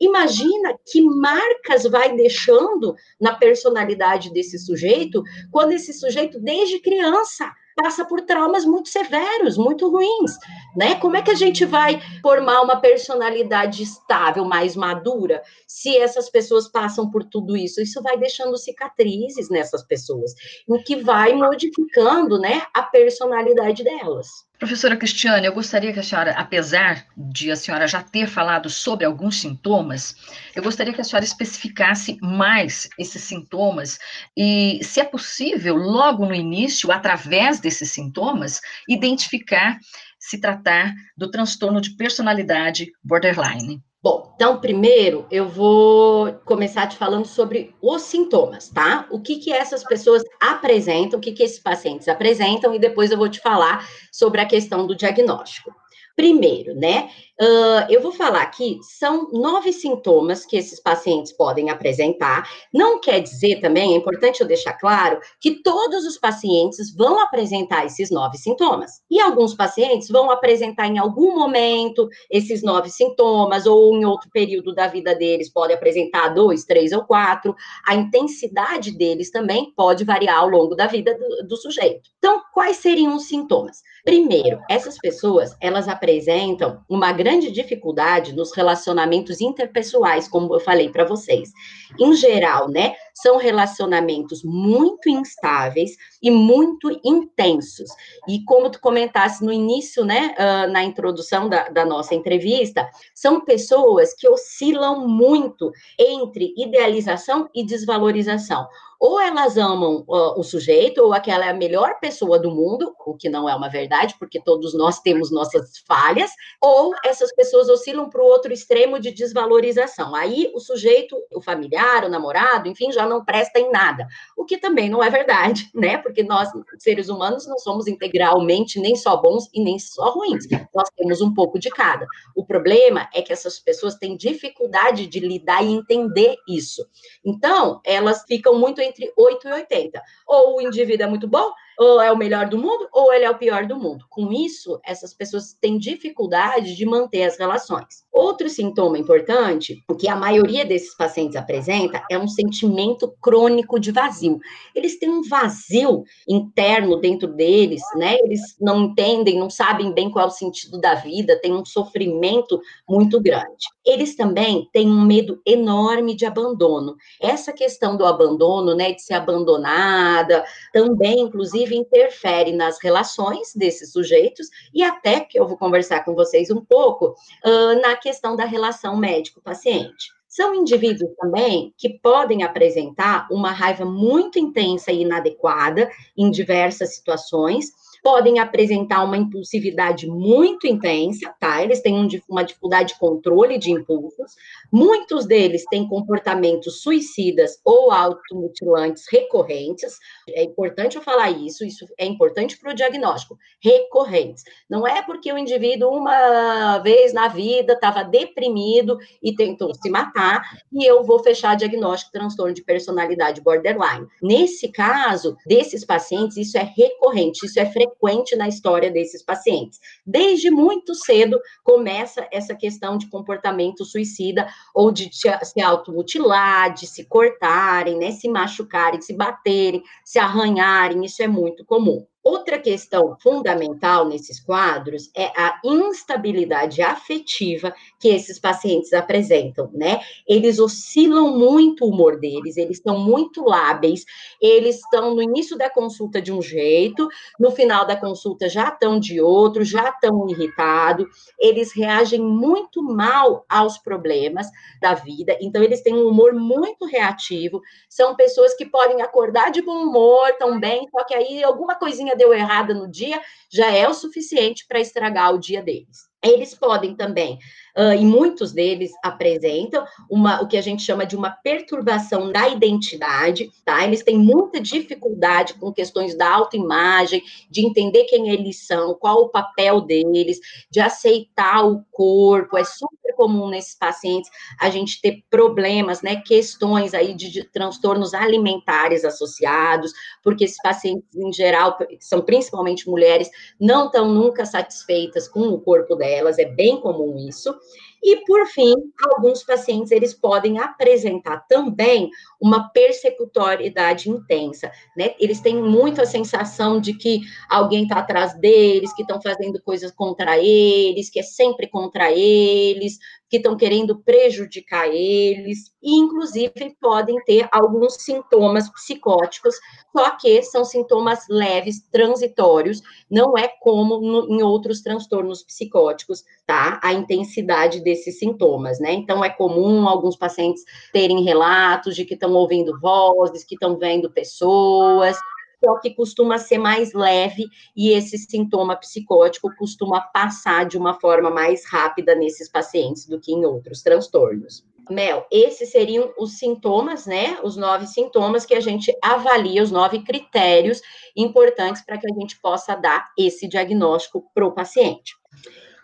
Imagina 0.00 0.74
que 0.90 1.02
marcas 1.02 1.82
vai 1.82 2.16
deixando 2.16 2.94
na 3.20 3.34
personalidade 3.34 4.32
desse 4.32 4.58
sujeito, 4.58 5.22
quando 5.50 5.72
esse 5.72 5.92
sujeito, 5.92 6.40
desde 6.40 6.78
criança, 6.78 7.52
passa 7.82 8.04
por 8.04 8.20
traumas 8.20 8.64
muito 8.64 8.90
severos, 8.90 9.56
muito 9.56 9.88
ruins, 9.88 10.36
né? 10.76 10.96
Como 10.96 11.16
é 11.16 11.22
que 11.22 11.30
a 11.30 11.34
gente 11.34 11.64
vai 11.64 11.98
formar 12.20 12.60
uma 12.60 12.78
personalidade 12.78 13.82
estável, 13.82 14.44
mais 14.44 14.76
madura, 14.76 15.42
se 15.66 15.96
essas 15.96 16.28
pessoas 16.28 16.68
passam 16.68 17.10
por 17.10 17.24
tudo 17.24 17.56
isso? 17.56 17.80
Isso 17.80 18.02
vai 18.02 18.18
deixando 18.18 18.56
cicatrizes 18.58 19.48
nessas 19.48 19.82
pessoas, 19.82 20.34
o 20.68 20.78
que 20.82 20.96
vai 20.96 21.32
modificando, 21.32 22.38
né, 22.38 22.62
a 22.74 22.82
personalidade 22.82 23.82
delas. 23.82 24.49
Professora 24.60 24.94
Cristiane, 24.94 25.46
eu 25.46 25.54
gostaria 25.54 25.90
que 25.90 26.00
a 26.00 26.02
senhora, 26.02 26.32
apesar 26.32 27.06
de 27.16 27.50
a 27.50 27.56
senhora 27.56 27.88
já 27.88 28.02
ter 28.02 28.28
falado 28.28 28.68
sobre 28.68 29.06
alguns 29.06 29.40
sintomas, 29.40 30.14
eu 30.54 30.62
gostaria 30.62 30.92
que 30.92 31.00
a 31.00 31.04
senhora 31.04 31.24
especificasse 31.24 32.18
mais 32.20 32.86
esses 32.98 33.22
sintomas 33.22 33.98
e, 34.36 34.78
se 34.82 35.00
é 35.00 35.04
possível, 35.04 35.76
logo 35.76 36.26
no 36.26 36.34
início, 36.34 36.92
através 36.92 37.58
desses 37.58 37.90
sintomas, 37.90 38.60
identificar 38.86 39.78
se 40.18 40.38
tratar 40.38 40.92
do 41.16 41.30
transtorno 41.30 41.80
de 41.80 41.96
personalidade 41.96 42.92
borderline. 43.02 43.82
Bom, 44.02 44.32
então, 44.34 44.58
primeiro 44.58 45.26
eu 45.30 45.46
vou 45.46 46.32
começar 46.46 46.86
te 46.86 46.96
falando 46.96 47.26
sobre 47.26 47.74
os 47.82 48.00
sintomas, 48.00 48.70
tá? 48.70 49.06
O 49.10 49.20
que 49.20 49.36
que 49.36 49.52
essas 49.52 49.84
pessoas 49.84 50.22
apresentam, 50.40 51.18
o 51.18 51.22
que 51.22 51.32
que 51.32 51.42
esses 51.42 51.58
pacientes 51.58 52.08
apresentam, 52.08 52.74
e 52.74 52.78
depois 52.78 53.10
eu 53.10 53.18
vou 53.18 53.28
te 53.28 53.40
falar 53.40 53.86
sobre 54.10 54.40
a 54.40 54.46
questão 54.46 54.86
do 54.86 54.96
diagnóstico. 54.96 55.70
Primeiro, 56.16 56.74
né? 56.74 57.10
Uh, 57.40 57.88
eu 57.88 58.02
vou 58.02 58.12
falar 58.12 58.42
aqui, 58.42 58.78
são 58.82 59.30
nove 59.32 59.72
sintomas 59.72 60.44
que 60.44 60.58
esses 60.58 60.78
pacientes 60.78 61.32
podem 61.32 61.70
apresentar. 61.70 62.46
Não 62.70 63.00
quer 63.00 63.20
dizer 63.20 63.62
também, 63.62 63.94
é 63.94 63.96
importante 63.96 64.42
eu 64.42 64.46
deixar 64.46 64.74
claro, 64.74 65.18
que 65.40 65.62
todos 65.62 66.04
os 66.04 66.18
pacientes 66.18 66.94
vão 66.94 67.18
apresentar 67.18 67.86
esses 67.86 68.10
nove 68.10 68.36
sintomas. 68.36 69.00
E 69.10 69.18
alguns 69.18 69.54
pacientes 69.54 70.08
vão 70.10 70.30
apresentar 70.30 70.86
em 70.86 70.98
algum 70.98 71.34
momento 71.34 72.10
esses 72.30 72.62
nove 72.62 72.90
sintomas, 72.90 73.64
ou 73.64 73.96
em 73.96 74.04
outro 74.04 74.28
período 74.30 74.74
da 74.74 74.86
vida 74.86 75.14
deles 75.14 75.50
pode 75.50 75.72
apresentar 75.72 76.34
dois, 76.34 76.66
três 76.66 76.92
ou 76.92 77.04
quatro. 77.04 77.56
A 77.88 77.94
intensidade 77.94 78.90
deles 78.90 79.30
também 79.30 79.72
pode 79.74 80.04
variar 80.04 80.40
ao 80.40 80.48
longo 80.50 80.74
da 80.74 80.86
vida 80.86 81.16
do, 81.16 81.48
do 81.48 81.56
sujeito. 81.56 82.02
Então, 82.18 82.42
quais 82.52 82.76
seriam 82.76 83.16
os 83.16 83.28
sintomas? 83.28 83.78
Primeiro, 84.04 84.60
essas 84.68 84.98
pessoas, 84.98 85.56
elas 85.58 85.88
apresentam 85.88 86.82
uma 86.86 87.12
grande 87.12 87.29
grande 87.30 87.52
dificuldade 87.52 88.34
nos 88.34 88.52
relacionamentos 88.52 89.40
interpessoais, 89.40 90.26
como 90.26 90.52
eu 90.52 90.58
falei 90.58 90.88
para 90.88 91.04
vocês. 91.04 91.52
Em 91.98 92.12
geral, 92.14 92.68
né, 92.68 92.96
são 93.14 93.36
relacionamentos 93.36 94.42
muito 94.44 95.08
instáveis 95.08 95.92
e 96.22 96.30
muito 96.30 96.90
intensos. 97.04 97.90
E 98.28 98.44
como 98.44 98.70
tu 98.70 98.80
comentasse 98.80 99.44
no 99.44 99.52
início, 99.52 100.04
né, 100.04 100.34
uh, 100.38 100.72
na 100.72 100.82
introdução 100.82 101.48
da, 101.48 101.68
da 101.68 101.84
nossa 101.84 102.14
entrevista, 102.14 102.88
são 103.14 103.44
pessoas 103.44 104.14
que 104.14 104.28
oscilam 104.28 105.06
muito 105.06 105.70
entre 105.98 106.54
idealização 106.56 107.48
e 107.54 107.64
desvalorização 107.64 108.66
ou 109.00 109.18
elas 109.18 109.56
amam 109.56 110.04
uh, 110.06 110.38
o 110.38 110.42
sujeito, 110.42 111.02
ou 111.02 111.14
aquela 111.14 111.46
é 111.46 111.48
a 111.48 111.54
melhor 111.54 111.98
pessoa 111.98 112.38
do 112.38 112.50
mundo, 112.50 112.94
o 113.06 113.16
que 113.16 113.30
não 113.30 113.48
é 113.48 113.54
uma 113.54 113.70
verdade, 113.70 114.14
porque 114.18 114.38
todos 114.38 114.74
nós 114.74 115.00
temos 115.00 115.32
nossas 115.32 115.78
falhas, 115.88 116.30
ou 116.60 116.92
essas 117.02 117.34
pessoas 117.34 117.70
oscilam 117.70 118.10
para 118.10 118.20
o 118.20 118.26
outro 118.26 118.52
extremo 118.52 119.00
de 119.00 119.10
desvalorização. 119.10 120.14
Aí 120.14 120.52
o 120.54 120.60
sujeito, 120.60 121.16
o 121.34 121.40
familiar, 121.40 122.04
o 122.04 122.10
namorado, 122.10 122.68
enfim, 122.68 122.92
já 122.92 122.99
não 123.08 123.24
presta 123.24 123.58
em 123.58 123.70
nada, 123.70 124.06
o 124.36 124.44
que 124.44 124.58
também 124.58 124.88
não 124.88 125.02
é 125.02 125.10
verdade, 125.10 125.70
né? 125.74 125.98
Porque 125.98 126.22
nós, 126.22 126.48
seres 126.78 127.08
humanos, 127.08 127.46
não 127.46 127.58
somos 127.58 127.86
integralmente 127.86 128.80
nem 128.80 128.96
só 128.96 129.16
bons 129.16 129.48
e 129.52 129.62
nem 129.62 129.78
só 129.78 130.10
ruins. 130.10 130.46
Nós 130.74 130.88
temos 130.96 131.20
um 131.20 131.32
pouco 131.32 131.58
de 131.58 131.70
cada. 131.70 132.06
O 132.34 132.44
problema 132.44 133.08
é 133.14 133.22
que 133.22 133.32
essas 133.32 133.58
pessoas 133.58 133.96
têm 133.96 134.16
dificuldade 134.16 135.06
de 135.06 135.20
lidar 135.20 135.62
e 135.64 135.72
entender 135.72 136.36
isso. 136.48 136.86
Então, 137.24 137.80
elas 137.84 138.24
ficam 138.26 138.58
muito 138.58 138.80
entre 138.80 139.12
8 139.16 139.48
e 139.48 139.52
80. 139.52 140.02
Ou 140.26 140.56
o 140.56 140.60
indivíduo 140.60 141.06
é 141.06 141.08
muito 141.08 141.28
bom, 141.28 141.52
ou 141.78 142.00
é 142.00 142.10
o 142.12 142.16
melhor 142.16 142.48
do 142.48 142.58
mundo, 142.58 142.88
ou 142.92 143.12
ele 143.12 143.24
é 143.24 143.30
o 143.30 143.38
pior 143.38 143.66
do 143.66 143.76
mundo. 143.76 144.04
Com 144.08 144.32
isso, 144.32 144.80
essas 144.84 145.14
pessoas 145.14 145.56
têm 145.60 145.78
dificuldade 145.78 146.76
de 146.76 146.84
manter 146.84 147.24
as 147.24 147.38
relações. 147.38 148.04
Outro 148.12 148.48
sintoma 148.48 148.98
importante, 148.98 149.82
o 149.88 149.94
que 149.94 150.08
a 150.08 150.16
maioria 150.16 150.64
desses 150.64 150.96
pacientes 150.96 151.36
apresenta, 151.36 152.02
é 152.10 152.18
um 152.18 152.28
sentimento 152.28 153.14
crônico 153.20 153.78
de 153.78 153.92
vazio. 153.92 154.38
Eles 154.74 154.98
têm 154.98 155.08
um 155.08 155.22
vazio 155.22 156.02
interno 156.28 156.96
dentro 157.00 157.28
deles, 157.28 157.82
né? 157.94 158.16
Eles 158.18 158.40
não 158.60 158.84
entendem, 158.84 159.38
não 159.38 159.48
sabem 159.48 159.92
bem 159.92 160.10
qual 160.10 160.26
é 160.26 160.28
o 160.28 160.32
sentido 160.32 160.80
da 160.80 160.94
vida, 160.94 161.40
têm 161.40 161.52
um 161.52 161.64
sofrimento 161.64 162.60
muito 162.88 163.20
grande. 163.20 163.66
Eles 163.86 164.16
também 164.16 164.68
têm 164.72 164.88
um 164.88 165.04
medo 165.04 165.40
enorme 165.46 166.14
de 166.14 166.26
abandono. 166.26 166.96
Essa 167.20 167.52
questão 167.52 167.96
do 167.96 168.04
abandono, 168.04 168.74
né, 168.74 168.92
de 168.92 169.02
ser 169.02 169.14
abandonada, 169.14 170.44
também, 170.72 171.20
inclusive, 171.20 171.69
inclusive 171.70 171.76
interfere 171.76 172.52
nas 172.52 172.78
relações 172.82 173.54
desses 173.54 173.92
sujeitos 173.92 174.48
e 174.74 174.82
até 174.82 175.20
que 175.20 175.38
eu 175.38 175.46
vou 175.46 175.56
conversar 175.56 176.04
com 176.04 176.14
vocês 176.14 176.50
um 176.50 176.64
pouco 176.64 177.14
uh, 177.44 177.80
na 177.80 177.96
questão 177.96 178.36
da 178.36 178.44
relação 178.44 178.96
médico-paciente. 178.96 180.12
São 180.28 180.54
indivíduos 180.54 181.10
também 181.16 181.74
que 181.76 181.98
podem 181.98 182.44
apresentar 182.44 183.26
uma 183.32 183.50
raiva 183.50 183.84
muito 183.84 184.38
intensa 184.38 184.92
e 184.92 185.02
inadequada 185.02 185.90
em 186.16 186.30
diversas 186.30 186.94
situações, 186.94 187.72
podem 188.02 188.38
apresentar 188.38 189.04
uma 189.04 189.16
impulsividade 189.16 190.06
muito 190.06 190.66
intensa, 190.66 191.34
tá? 191.38 191.62
Eles 191.62 191.80
têm 191.80 191.94
um, 191.94 192.08
uma 192.28 192.42
dificuldade 192.42 192.94
de 192.94 192.98
controle 192.98 193.58
de 193.58 193.70
impulsos. 193.70 194.34
Muitos 194.72 195.26
deles 195.26 195.64
têm 195.70 195.88
comportamentos 195.88 196.82
suicidas 196.82 197.60
ou 197.64 197.90
automutilantes 197.90 199.04
recorrentes. 199.10 199.98
É 200.28 200.42
importante 200.42 200.96
eu 200.96 201.02
falar 201.02 201.30
isso, 201.30 201.64
isso 201.64 201.86
é 201.98 202.06
importante 202.06 202.58
para 202.58 202.72
o 202.72 202.74
diagnóstico. 202.74 203.38
Recorrentes. 203.62 204.44
Não 204.68 204.86
é 204.86 205.02
porque 205.02 205.32
o 205.32 205.38
indivíduo, 205.38 205.90
uma 205.90 206.78
vez 206.78 207.12
na 207.12 207.28
vida, 207.28 207.74
estava 207.74 208.02
deprimido 208.02 208.98
e 209.22 209.34
tentou 209.34 209.74
se 209.74 209.90
matar, 209.90 210.42
e 210.72 210.84
eu 210.84 211.02
vou 211.04 211.18
fechar 211.22 211.56
diagnóstico 211.56 212.12
transtorno 212.12 212.54
de 212.54 212.62
personalidade 212.62 213.40
borderline. 213.40 214.06
Nesse 214.22 214.68
caso, 214.68 215.36
desses 215.46 215.84
pacientes, 215.84 216.36
isso 216.36 216.56
é 216.56 216.62
recorrente, 216.62 217.46
isso 217.46 217.58
é 217.58 217.66
frequente 217.66 217.89
frequente 217.90 218.36
na 218.36 218.48
história 218.48 218.90
desses 218.90 219.22
pacientes. 219.22 219.78
Desde 220.06 220.50
muito 220.50 220.94
cedo 220.94 221.38
começa 221.62 222.26
essa 222.32 222.54
questão 222.54 222.96
de 222.96 223.08
comportamento 223.08 223.84
suicida 223.84 224.46
ou 224.74 224.90
de 224.90 225.10
se 225.12 225.60
automutilar, 225.60 226.74
de 226.74 226.86
se 226.86 227.04
cortarem, 227.04 227.98
né, 227.98 228.12
se 228.12 228.28
machucarem, 228.28 229.00
se 229.00 229.12
baterem, 229.12 229.82
se 230.04 230.18
arranharem, 230.18 231.04
isso 231.04 231.22
é 231.22 231.28
muito 231.28 231.64
comum. 231.64 232.06
Outra 232.22 232.58
questão 232.58 233.16
fundamental 233.22 234.06
nesses 234.06 234.38
quadros 234.38 235.10
é 235.16 235.26
a 235.34 235.58
instabilidade 235.64 236.82
afetiva 236.82 237.74
que 237.98 238.08
esses 238.08 238.38
pacientes 238.38 238.92
apresentam, 238.92 239.70
né? 239.72 240.00
Eles 240.28 240.58
oscilam 240.58 241.38
muito 241.38 241.84
o 241.84 241.88
humor 241.88 242.18
deles, 242.20 242.58
eles 242.58 242.76
estão 242.76 242.98
muito 242.98 243.42
lábeis, 243.42 244.04
eles 244.40 244.76
estão 244.76 245.14
no 245.14 245.22
início 245.22 245.56
da 245.56 245.70
consulta 245.70 246.20
de 246.20 246.30
um 246.30 246.42
jeito, 246.42 247.08
no 247.38 247.50
final 247.50 247.86
da 247.86 247.96
consulta 247.96 248.50
já 248.50 248.68
estão 248.68 249.00
de 249.00 249.18
outro, 249.20 249.64
já 249.64 249.88
estão 249.88 250.28
irritados, 250.28 251.06
eles 251.38 251.72
reagem 251.72 252.20
muito 252.20 252.82
mal 252.82 253.46
aos 253.48 253.78
problemas 253.78 254.46
da 254.78 254.92
vida, 254.92 255.38
então 255.40 255.62
eles 255.62 255.80
têm 255.82 255.94
um 255.94 256.08
humor 256.08 256.34
muito 256.34 256.84
reativo, 256.84 257.62
são 257.88 258.14
pessoas 258.14 258.54
que 258.54 258.66
podem 258.66 259.00
acordar 259.00 259.50
de 259.50 259.62
bom 259.62 259.84
humor 259.84 260.32
também, 260.38 260.86
só 260.90 261.02
que 261.04 261.14
aí 261.14 261.42
alguma 261.42 261.74
coisinha 261.74 262.09
deu 262.14 262.32
errada 262.34 262.74
no 262.74 262.90
dia, 262.90 263.20
já 263.50 263.70
é 263.70 263.88
o 263.88 263.94
suficiente 263.94 264.66
para 264.66 264.80
estragar 264.80 265.34
o 265.34 265.38
dia 265.38 265.62
deles. 265.62 266.09
Eles 266.22 266.54
podem 266.54 266.94
também, 266.94 267.38
uh, 267.74 267.94
e 267.94 268.04
muitos 268.04 268.52
deles 268.52 268.92
apresentam 269.02 269.86
uma, 270.10 270.42
o 270.42 270.46
que 270.46 270.58
a 270.58 270.60
gente 270.60 270.82
chama 270.82 271.06
de 271.06 271.16
uma 271.16 271.30
perturbação 271.30 272.30
da 272.30 272.46
identidade, 272.46 273.50
tá? 273.64 273.82
Eles 273.84 274.04
têm 274.04 274.18
muita 274.18 274.60
dificuldade 274.60 275.54
com 275.54 275.72
questões 275.72 276.14
da 276.14 276.30
autoimagem, 276.30 277.22
de 277.50 277.64
entender 277.64 278.04
quem 278.04 278.28
eles 278.28 278.66
são, 278.66 278.94
qual 278.94 279.22
o 279.22 279.28
papel 279.30 279.80
deles, 279.80 280.38
de 280.70 280.78
aceitar 280.78 281.66
o 281.66 281.82
corpo. 281.90 282.58
É 282.58 282.64
super 282.64 283.14
comum 283.16 283.48
nesses 283.48 283.74
pacientes 283.74 284.30
a 284.60 284.68
gente 284.68 285.00
ter 285.00 285.24
problemas, 285.30 286.02
né? 286.02 286.16
Questões 286.16 286.92
aí 286.92 287.14
de, 287.14 287.30
de 287.30 287.44
transtornos 287.44 288.12
alimentares 288.12 289.06
associados, 289.06 289.92
porque 290.22 290.44
esses 290.44 290.60
pacientes, 290.62 291.08
em 291.16 291.32
geral, 291.32 291.78
são 291.98 292.20
principalmente 292.20 292.88
mulheres, 292.88 293.30
não 293.58 293.86
estão 293.86 294.12
nunca 294.12 294.44
satisfeitas 294.44 295.26
com 295.26 295.48
o 295.48 295.60
corpo 295.60 295.94
delas, 295.94 296.09
é 296.10 296.44
bem 296.44 296.80
comum 296.80 297.16
isso. 297.28 297.54
E, 298.02 298.24
por 298.24 298.46
fim, 298.46 298.74
alguns 299.14 299.42
pacientes, 299.42 299.92
eles 299.92 300.14
podem 300.14 300.58
apresentar 300.58 301.46
também 301.46 302.10
uma 302.40 302.70
persecutoriedade 302.70 304.08
intensa, 304.08 304.72
né? 304.96 305.14
Eles 305.20 305.40
têm 305.40 305.60
muito 305.60 306.00
a 306.00 306.06
sensação 306.06 306.80
de 306.80 306.94
que 306.94 307.20
alguém 307.48 307.82
está 307.82 307.98
atrás 307.98 308.32
deles, 308.38 308.94
que 308.94 309.02
estão 309.02 309.20
fazendo 309.20 309.60
coisas 309.62 309.90
contra 309.90 310.38
eles, 310.38 311.10
que 311.10 311.20
é 311.20 311.22
sempre 311.22 311.66
contra 311.66 312.10
eles, 312.10 312.98
que 313.30 313.36
estão 313.36 313.56
querendo 313.56 313.96
prejudicar 313.96 314.88
eles, 314.88 315.72
e 315.80 315.94
inclusive 315.94 316.76
podem 316.80 317.16
ter 317.24 317.48
alguns 317.52 317.94
sintomas 317.94 318.68
psicóticos, 318.68 319.54
só 319.96 320.10
que 320.16 320.42
são 320.42 320.64
sintomas 320.64 321.26
leves, 321.30 321.80
transitórios, 321.92 322.82
não 323.08 323.38
é 323.38 323.46
como 323.46 324.00
no, 324.00 324.28
em 324.28 324.42
outros 324.42 324.82
transtornos 324.82 325.44
psicóticos, 325.44 326.24
tá? 326.44 326.80
A 326.82 326.92
intensidade 326.92 327.80
desses 327.80 328.18
sintomas, 328.18 328.80
né? 328.80 328.92
Então 328.92 329.24
é 329.24 329.30
comum 329.30 329.88
alguns 329.88 330.16
pacientes 330.16 330.64
terem 330.92 331.22
relatos 331.22 331.94
de 331.94 332.04
que 332.04 332.14
estão 332.14 332.32
ouvindo 332.32 332.80
vozes, 332.80 333.44
que 333.44 333.54
estão 333.54 333.78
vendo 333.78 334.10
pessoas, 334.10 335.16
só 335.62 335.78
que 335.78 335.94
costuma 335.94 336.38
ser 336.38 336.58
mais 336.58 336.92
leve 336.92 337.46
e 337.76 337.90
esse 337.90 338.18
sintoma 338.18 338.76
psicótico 338.76 339.54
costuma 339.56 340.00
passar 340.00 340.64
de 340.66 340.78
uma 340.78 340.94
forma 340.98 341.30
mais 341.30 341.66
rápida 341.66 342.14
nesses 342.14 342.48
pacientes 342.48 343.06
do 343.06 343.20
que 343.20 343.32
em 343.32 343.44
outros 343.44 343.82
transtornos. 343.82 344.64
Mel, 344.88 345.24
esses 345.30 345.70
seriam 345.70 346.12
os 346.18 346.38
sintomas, 346.38 347.06
né? 347.06 347.38
Os 347.44 347.56
nove 347.56 347.86
sintomas 347.86 348.44
que 348.44 348.54
a 348.54 348.60
gente 348.60 348.92
avalia, 349.00 349.62
os 349.62 349.70
nove 349.70 350.02
critérios 350.02 350.82
importantes 351.14 351.82
para 351.82 351.96
que 351.96 352.10
a 352.10 352.14
gente 352.18 352.40
possa 352.40 352.74
dar 352.74 353.12
esse 353.16 353.46
diagnóstico 353.46 354.28
para 354.34 354.46
o 354.46 354.52
paciente 354.52 355.19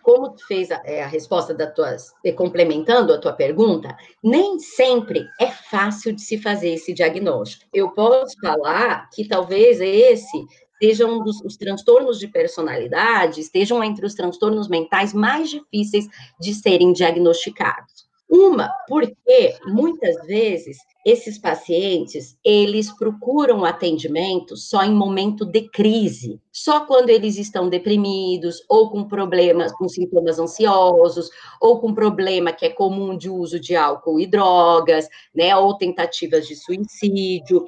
como 0.07 0.29
tu 0.29 0.47
fez 0.47 0.71
a, 0.71 0.81
é, 0.85 1.03
a 1.03 1.07
resposta 1.07 1.53
da 1.53 1.67
tua, 1.67 1.93
complementando 2.33 3.11
a 3.11 3.17
tua 3.17 3.33
pergunta, 3.33 3.93
nem 4.23 4.57
sempre 4.57 5.27
é 5.37 5.47
fácil 5.47 6.13
de 6.13 6.21
se 6.21 6.41
fazer 6.41 6.69
esse 6.69 6.93
diagnóstico. 6.93 7.69
Eu 7.73 7.91
posso 7.91 8.39
falar 8.39 9.09
que 9.09 9.27
talvez 9.27 9.81
esse 9.81 10.45
seja 10.81 11.05
um 11.05 11.21
dos 11.21 11.41
os 11.41 11.57
transtornos 11.57 12.19
de 12.19 12.29
personalidade, 12.29 13.41
estejam 13.41 13.83
entre 13.83 14.05
os 14.05 14.13
transtornos 14.13 14.69
mentais 14.69 15.13
mais 15.13 15.49
difíceis 15.49 16.07
de 16.39 16.53
serem 16.53 16.93
diagnosticados. 16.93 17.96
Uma, 18.29 18.69
porque 18.89 19.55
muitas 19.67 20.15
vezes 20.27 20.77
esses 21.05 21.37
pacientes, 21.37 22.37
eles 22.43 22.91
procuram 22.97 23.63
atendimento 23.63 24.57
só 24.57 24.83
em 24.83 24.93
momento 24.93 25.45
de 25.45 25.69
crise, 25.69 26.41
só 26.51 26.81
quando 26.81 27.09
eles 27.09 27.37
estão 27.37 27.69
deprimidos 27.69 28.61
ou 28.67 28.89
com 28.89 29.05
problemas, 29.05 29.71
com 29.71 29.87
sintomas 29.87 30.37
ansiosos, 30.37 31.29
ou 31.61 31.79
com 31.79 31.93
problema 31.93 32.51
que 32.51 32.65
é 32.65 32.69
comum 32.69 33.17
de 33.17 33.29
uso 33.29 33.57
de 33.57 33.73
álcool 33.77 34.19
e 34.19 34.27
drogas, 34.27 35.07
né, 35.33 35.55
ou 35.55 35.77
tentativas 35.77 36.45
de 36.45 36.57
suicídio. 36.57 37.65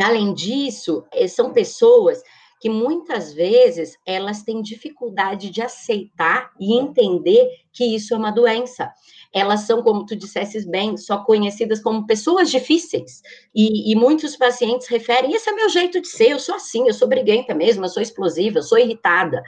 Além 0.00 0.34
disso, 0.34 1.04
eh, 1.12 1.28
são 1.28 1.52
pessoas 1.52 2.20
que 2.60 2.70
muitas 2.70 3.34
vezes 3.34 3.96
elas 4.06 4.42
têm 4.42 4.62
dificuldade 4.62 5.50
de 5.50 5.60
aceitar 5.60 6.50
e 6.58 6.74
entender 6.78 7.46
que 7.70 7.84
isso 7.84 8.14
é 8.14 8.16
uma 8.16 8.30
doença. 8.30 8.90
Elas 9.34 9.62
são, 9.62 9.82
como 9.82 10.06
tu 10.06 10.14
dissesses 10.14 10.64
bem, 10.64 10.96
só 10.96 11.18
conhecidas 11.18 11.82
como 11.82 12.06
pessoas 12.06 12.50
difíceis. 12.50 13.20
E, 13.54 13.90
e 13.90 13.96
muitos 13.96 14.36
pacientes 14.36 14.86
referem: 14.86 15.32
esse 15.34 15.50
é 15.50 15.52
meu 15.52 15.68
jeito 15.68 16.00
de 16.00 16.06
ser, 16.06 16.30
eu 16.30 16.38
sou 16.38 16.54
assim, 16.54 16.86
eu 16.86 16.94
sou 16.94 17.08
briguenta 17.08 17.52
mesmo, 17.52 17.84
eu 17.84 17.88
sou 17.88 18.02
explosiva, 18.02 18.58
eu 18.58 18.62
sou 18.62 18.78
irritada. 18.78 19.42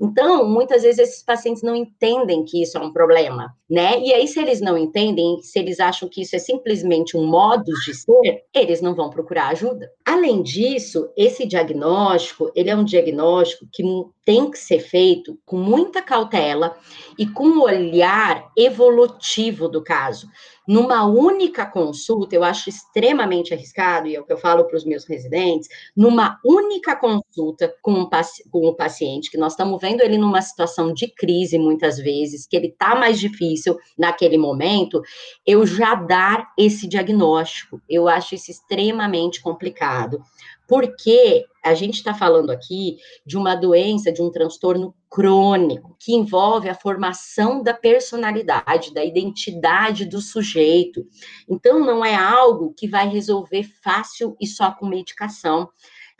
Então, 0.00 0.48
muitas 0.48 0.82
vezes 0.82 0.98
esses 0.98 1.22
pacientes 1.22 1.62
não 1.62 1.76
entendem 1.76 2.42
que 2.42 2.62
isso 2.62 2.78
é 2.78 2.80
um 2.80 2.90
problema, 2.90 3.54
né? 3.68 4.00
E 4.00 4.14
aí, 4.14 4.26
se 4.26 4.40
eles 4.40 4.60
não 4.60 4.78
entendem, 4.78 5.38
se 5.42 5.58
eles 5.58 5.78
acham 5.78 6.08
que 6.08 6.22
isso 6.22 6.34
é 6.34 6.38
simplesmente 6.38 7.18
um 7.18 7.26
modo 7.26 7.70
de 7.84 7.94
ser, 7.94 8.44
eles 8.54 8.80
não 8.80 8.94
vão 8.94 9.10
procurar 9.10 9.48
ajuda. 9.48 9.90
Além 10.04 10.42
disso, 10.42 11.10
esse 11.14 11.46
diagnóstico, 11.46 12.50
ele 12.54 12.70
é 12.70 12.76
um 12.76 12.84
diagnóstico 12.84 13.66
que 13.70 13.82
tem 14.24 14.50
que 14.50 14.58
ser 14.58 14.80
feito 14.80 15.38
com 15.44 15.58
muita 15.58 16.00
cautela 16.00 16.76
e 17.18 17.26
com 17.26 17.44
um 17.44 17.62
olhar 17.62 18.50
evolutivo 18.56 19.68
do 19.68 19.82
caso 19.82 20.28
numa 20.66 21.04
única 21.04 21.66
consulta, 21.66 22.34
eu 22.34 22.44
acho 22.44 22.68
extremamente 22.68 23.52
arriscado, 23.52 24.06
e 24.06 24.14
é 24.14 24.20
o 24.20 24.24
que 24.24 24.32
eu 24.32 24.38
falo 24.38 24.64
para 24.64 24.76
os 24.76 24.84
meus 24.84 25.04
residentes, 25.04 25.68
numa 25.96 26.38
única 26.44 26.94
consulta 26.96 27.74
com, 27.82 27.92
um, 27.92 28.08
com 28.50 28.66
o 28.66 28.74
paciente, 28.74 29.30
que 29.30 29.38
nós 29.38 29.52
estamos 29.52 29.80
vendo 29.80 30.00
ele 30.00 30.18
numa 30.18 30.42
situação 30.42 30.92
de 30.92 31.08
crise 31.08 31.58
muitas 31.58 31.98
vezes, 31.98 32.46
que 32.46 32.56
ele 32.56 32.68
está 32.68 32.94
mais 32.94 33.18
difícil 33.18 33.78
naquele 33.98 34.38
momento, 34.38 35.02
eu 35.46 35.66
já 35.66 35.94
dar 35.94 36.52
esse 36.58 36.86
diagnóstico. 36.86 37.80
Eu 37.88 38.08
acho 38.08 38.34
isso 38.34 38.50
extremamente 38.50 39.40
complicado 39.40 40.22
porque 40.70 41.46
a 41.64 41.74
gente 41.74 41.96
está 41.96 42.14
falando 42.14 42.50
aqui 42.50 42.96
de 43.26 43.36
uma 43.36 43.56
doença, 43.56 44.12
de 44.12 44.22
um 44.22 44.30
transtorno 44.30 44.94
crônico, 45.10 45.96
que 45.98 46.14
envolve 46.14 46.68
a 46.68 46.74
formação 46.74 47.62
da 47.62 47.74
personalidade, 47.74 48.94
da 48.94 49.04
identidade 49.04 50.06
do 50.06 50.20
sujeito. 50.20 51.04
Então, 51.48 51.80
não 51.80 52.04
é 52.04 52.14
algo 52.14 52.72
que 52.76 52.86
vai 52.86 53.08
resolver 53.08 53.64
fácil 53.82 54.36
e 54.40 54.46
só 54.46 54.70
com 54.70 54.86
medicação. 54.86 55.68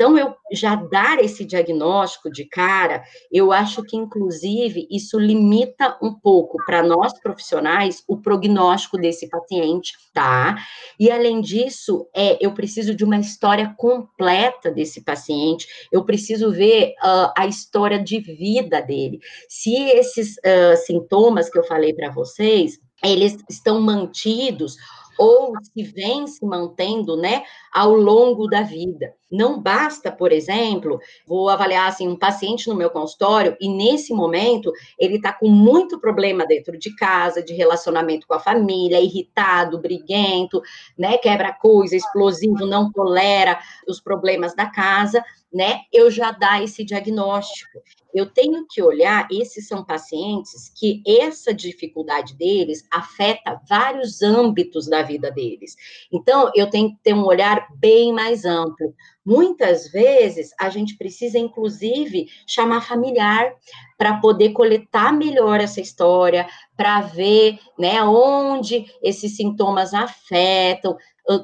Então, 0.01 0.17
eu 0.17 0.35
já 0.51 0.77
dar 0.77 1.23
esse 1.23 1.45
diagnóstico 1.45 2.31
de 2.31 2.47
cara, 2.47 3.05
eu 3.31 3.53
acho 3.53 3.83
que, 3.83 3.99
inclusive, 3.99 4.89
isso 4.91 5.19
limita 5.19 5.99
um 6.03 6.15
pouco 6.15 6.57
para 6.65 6.83
nós 6.83 7.13
profissionais 7.21 8.03
o 8.09 8.17
prognóstico 8.17 8.97
desse 8.97 9.29
paciente, 9.29 9.93
tá? 10.15 10.57
E, 10.99 11.11
além 11.11 11.43
disso, 11.43 12.09
é, 12.17 12.39
eu 12.41 12.55
preciso 12.55 12.95
de 12.95 13.05
uma 13.05 13.19
história 13.19 13.75
completa 13.77 14.71
desse 14.71 15.05
paciente, 15.05 15.67
eu 15.93 16.03
preciso 16.03 16.51
ver 16.51 16.95
uh, 17.05 17.31
a 17.37 17.47
história 17.47 18.03
de 18.03 18.21
vida 18.21 18.81
dele. 18.81 19.21
Se 19.51 19.75
esses 19.75 20.39
uh, 20.39 20.79
sintomas 20.87 21.51
que 21.51 21.59
eu 21.59 21.65
falei 21.65 21.93
para 21.93 22.11
vocês, 22.11 22.81
eles 23.05 23.37
estão 23.51 23.81
mantidos 23.81 24.77
ou 25.18 25.53
se 25.62 25.83
vem 25.83 26.27
se 26.27 26.44
mantendo, 26.44 27.16
né, 27.16 27.42
ao 27.73 27.92
longo 27.94 28.46
da 28.49 28.62
vida. 28.62 29.14
Não 29.31 29.61
basta, 29.61 30.11
por 30.11 30.33
exemplo, 30.33 30.99
vou 31.25 31.49
avaliar 31.49 31.88
assim 31.88 32.09
um 32.09 32.18
paciente 32.18 32.68
no 32.68 32.75
meu 32.75 32.90
consultório 32.90 33.57
e 33.61 33.68
nesse 33.68 34.12
momento 34.12 34.73
ele 34.99 35.16
está 35.16 35.33
com 35.33 35.49
muito 35.49 36.01
problema 36.01 36.44
dentro 36.44 36.77
de 36.77 36.94
casa, 36.96 37.42
de 37.42 37.55
relacionamento 37.55 38.27
com 38.27 38.35
a 38.35 38.40
família, 38.40 39.01
irritado, 39.01 39.81
briguento, 39.81 40.61
né, 40.99 41.16
quebra 41.18 41.53
coisa, 41.53 41.94
explosivo, 41.94 42.66
não 42.66 42.90
tolera 42.90 43.59
os 43.87 44.01
problemas 44.01 44.55
da 44.57 44.66
casa, 44.66 45.23
né? 45.53 45.81
Eu 45.93 46.11
já 46.11 46.31
dá 46.31 46.63
esse 46.63 46.85
diagnóstico 46.85 47.81
eu 48.15 48.27
tenho 48.27 48.67
que 48.69 48.83
olhar, 48.83 49.29
esses 49.31 49.69
são 49.69 49.85
pacientes 49.85 50.71
que 50.77 51.03
essa 51.07 51.55
dificuldade 51.55 52.35
deles 52.35 52.85
afeta 52.91 53.61
vários 53.69 54.23
âmbitos 54.23 54.89
da 54.89 55.03
vida 55.03 55.31
deles. 55.31 55.77
Então, 56.13 56.51
eu 56.55 56.69
tenho 56.69 56.91
que 56.91 57.03
ter 57.03 57.15
um 57.15 57.25
olhar 57.25 57.67
bem 57.77 58.13
mais 58.13 58.45
amplo. 58.45 58.95
Muitas 59.25 59.91
vezes 59.91 60.51
a 60.59 60.69
gente 60.71 60.97
precisa, 60.97 61.39
inclusive, 61.39 62.27
chamar 62.47 62.81
familiar 62.81 63.53
para 63.97 64.19
poder 64.19 64.51
coletar 64.51 65.13
melhor 65.13 65.61
essa 65.61 65.81
história, 65.81 66.49
para 66.77 67.03
ver 67.03 67.59
né, 67.79 68.03
onde 68.03 68.87
esses 69.03 69.37
sintomas 69.37 69.95
afetam, 69.95 70.97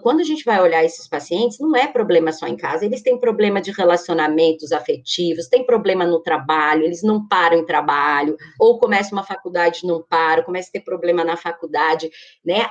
quando 0.03 0.20
a 0.20 0.25
gente 0.25 0.44
vai 0.44 0.61
olhar 0.61 0.85
esses 0.85 1.07
pacientes, 1.07 1.59
não 1.61 1.77
é 1.77 1.87
problema 1.87 2.33
só 2.33 2.46
em 2.46 2.57
casa, 2.57 2.85
eles 2.85 3.03
têm 3.03 3.18
problema 3.18 3.61
de 3.61 3.70
relacionamentos 3.70 4.72
afetivos, 4.72 5.49
têm 5.49 5.64
problema 5.64 6.05
no 6.05 6.20
trabalho, 6.20 6.83
eles 6.83 7.03
não 7.03 7.27
param 7.29 7.59
em 7.59 7.64
trabalho, 7.64 8.37
ou 8.59 8.79
começam 8.79 9.12
uma 9.12 9.25
faculdade 9.25 9.81
e 9.83 9.87
não 9.87 10.03
param, 10.03 10.42
começam 10.42 10.70
a 10.70 10.72
ter 10.72 10.81
problema 10.81 11.25
na 11.25 11.37
faculdade, 11.37 12.11
né? 12.44 12.70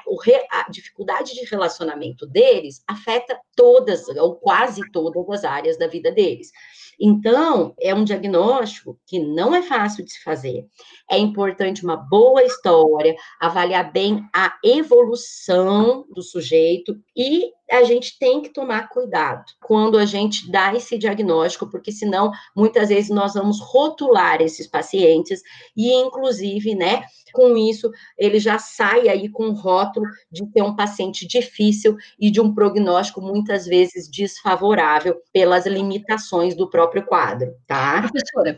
A 0.52 0.70
dificuldade 0.70 1.34
de 1.34 1.46
relacionamento 1.46 2.26
deles 2.28 2.84
afeta 2.88 3.40
todas, 3.56 4.08
ou 4.10 4.36
quase 4.36 4.82
todas 4.92 5.30
as 5.30 5.44
áreas 5.46 5.78
da 5.78 5.88
vida 5.88 6.12
deles. 6.12 6.52
Então, 7.00 7.74
é 7.80 7.94
um 7.94 8.04
diagnóstico 8.04 9.00
que 9.06 9.20
não 9.20 9.54
é 9.54 9.62
fácil 9.62 10.04
de 10.04 10.12
se 10.12 10.24
fazer. 10.24 10.66
É 11.10 11.18
importante 11.18 11.84
uma 11.84 11.98
boa 11.98 12.44
história, 12.44 13.16
avaliar 13.40 13.92
bem 13.92 14.24
a 14.34 14.54
evolução 14.64 16.06
do 16.14 16.22
sujeito 16.22 16.96
e 17.16 17.52
a 17.70 17.84
gente 17.84 18.18
tem 18.20 18.42
que 18.42 18.50
tomar 18.50 18.90
cuidado 18.90 19.44
quando 19.62 19.98
a 19.98 20.06
gente 20.06 20.50
dá 20.52 20.74
esse 20.74 20.98
diagnóstico, 20.98 21.70
porque 21.70 21.92
senão 21.92 22.32
muitas 22.56 22.90
vezes 22.90 23.10
nós 23.10 23.34
vamos 23.34 23.60
rotular 23.60 24.42
esses 24.42 24.68
pacientes 24.68 25.42
e, 25.76 25.92
inclusive, 25.94 26.76
né, 26.76 27.04
com 27.36 27.58
isso 27.58 27.92
ele 28.18 28.40
já 28.40 28.58
sai 28.58 29.10
aí 29.10 29.30
com 29.30 29.50
o 29.50 29.54
rótulo 29.54 30.08
de 30.32 30.46
ter 30.52 30.64
um 30.64 30.76
paciente 30.76 31.28
difícil 31.28 31.98
e 32.20 32.32
de 32.32 32.40
um 32.40 32.54
prognóstico 32.54 33.22
muitas 33.22 33.66
vezes 33.66 34.10
desfavorável 34.10 35.16
pelas 35.34 35.66
limitações 35.68 36.56
do 36.56 36.70
próprio 36.70 37.06
quadro, 37.06 37.54
tá? 37.68 38.02
Professora, 38.02 38.58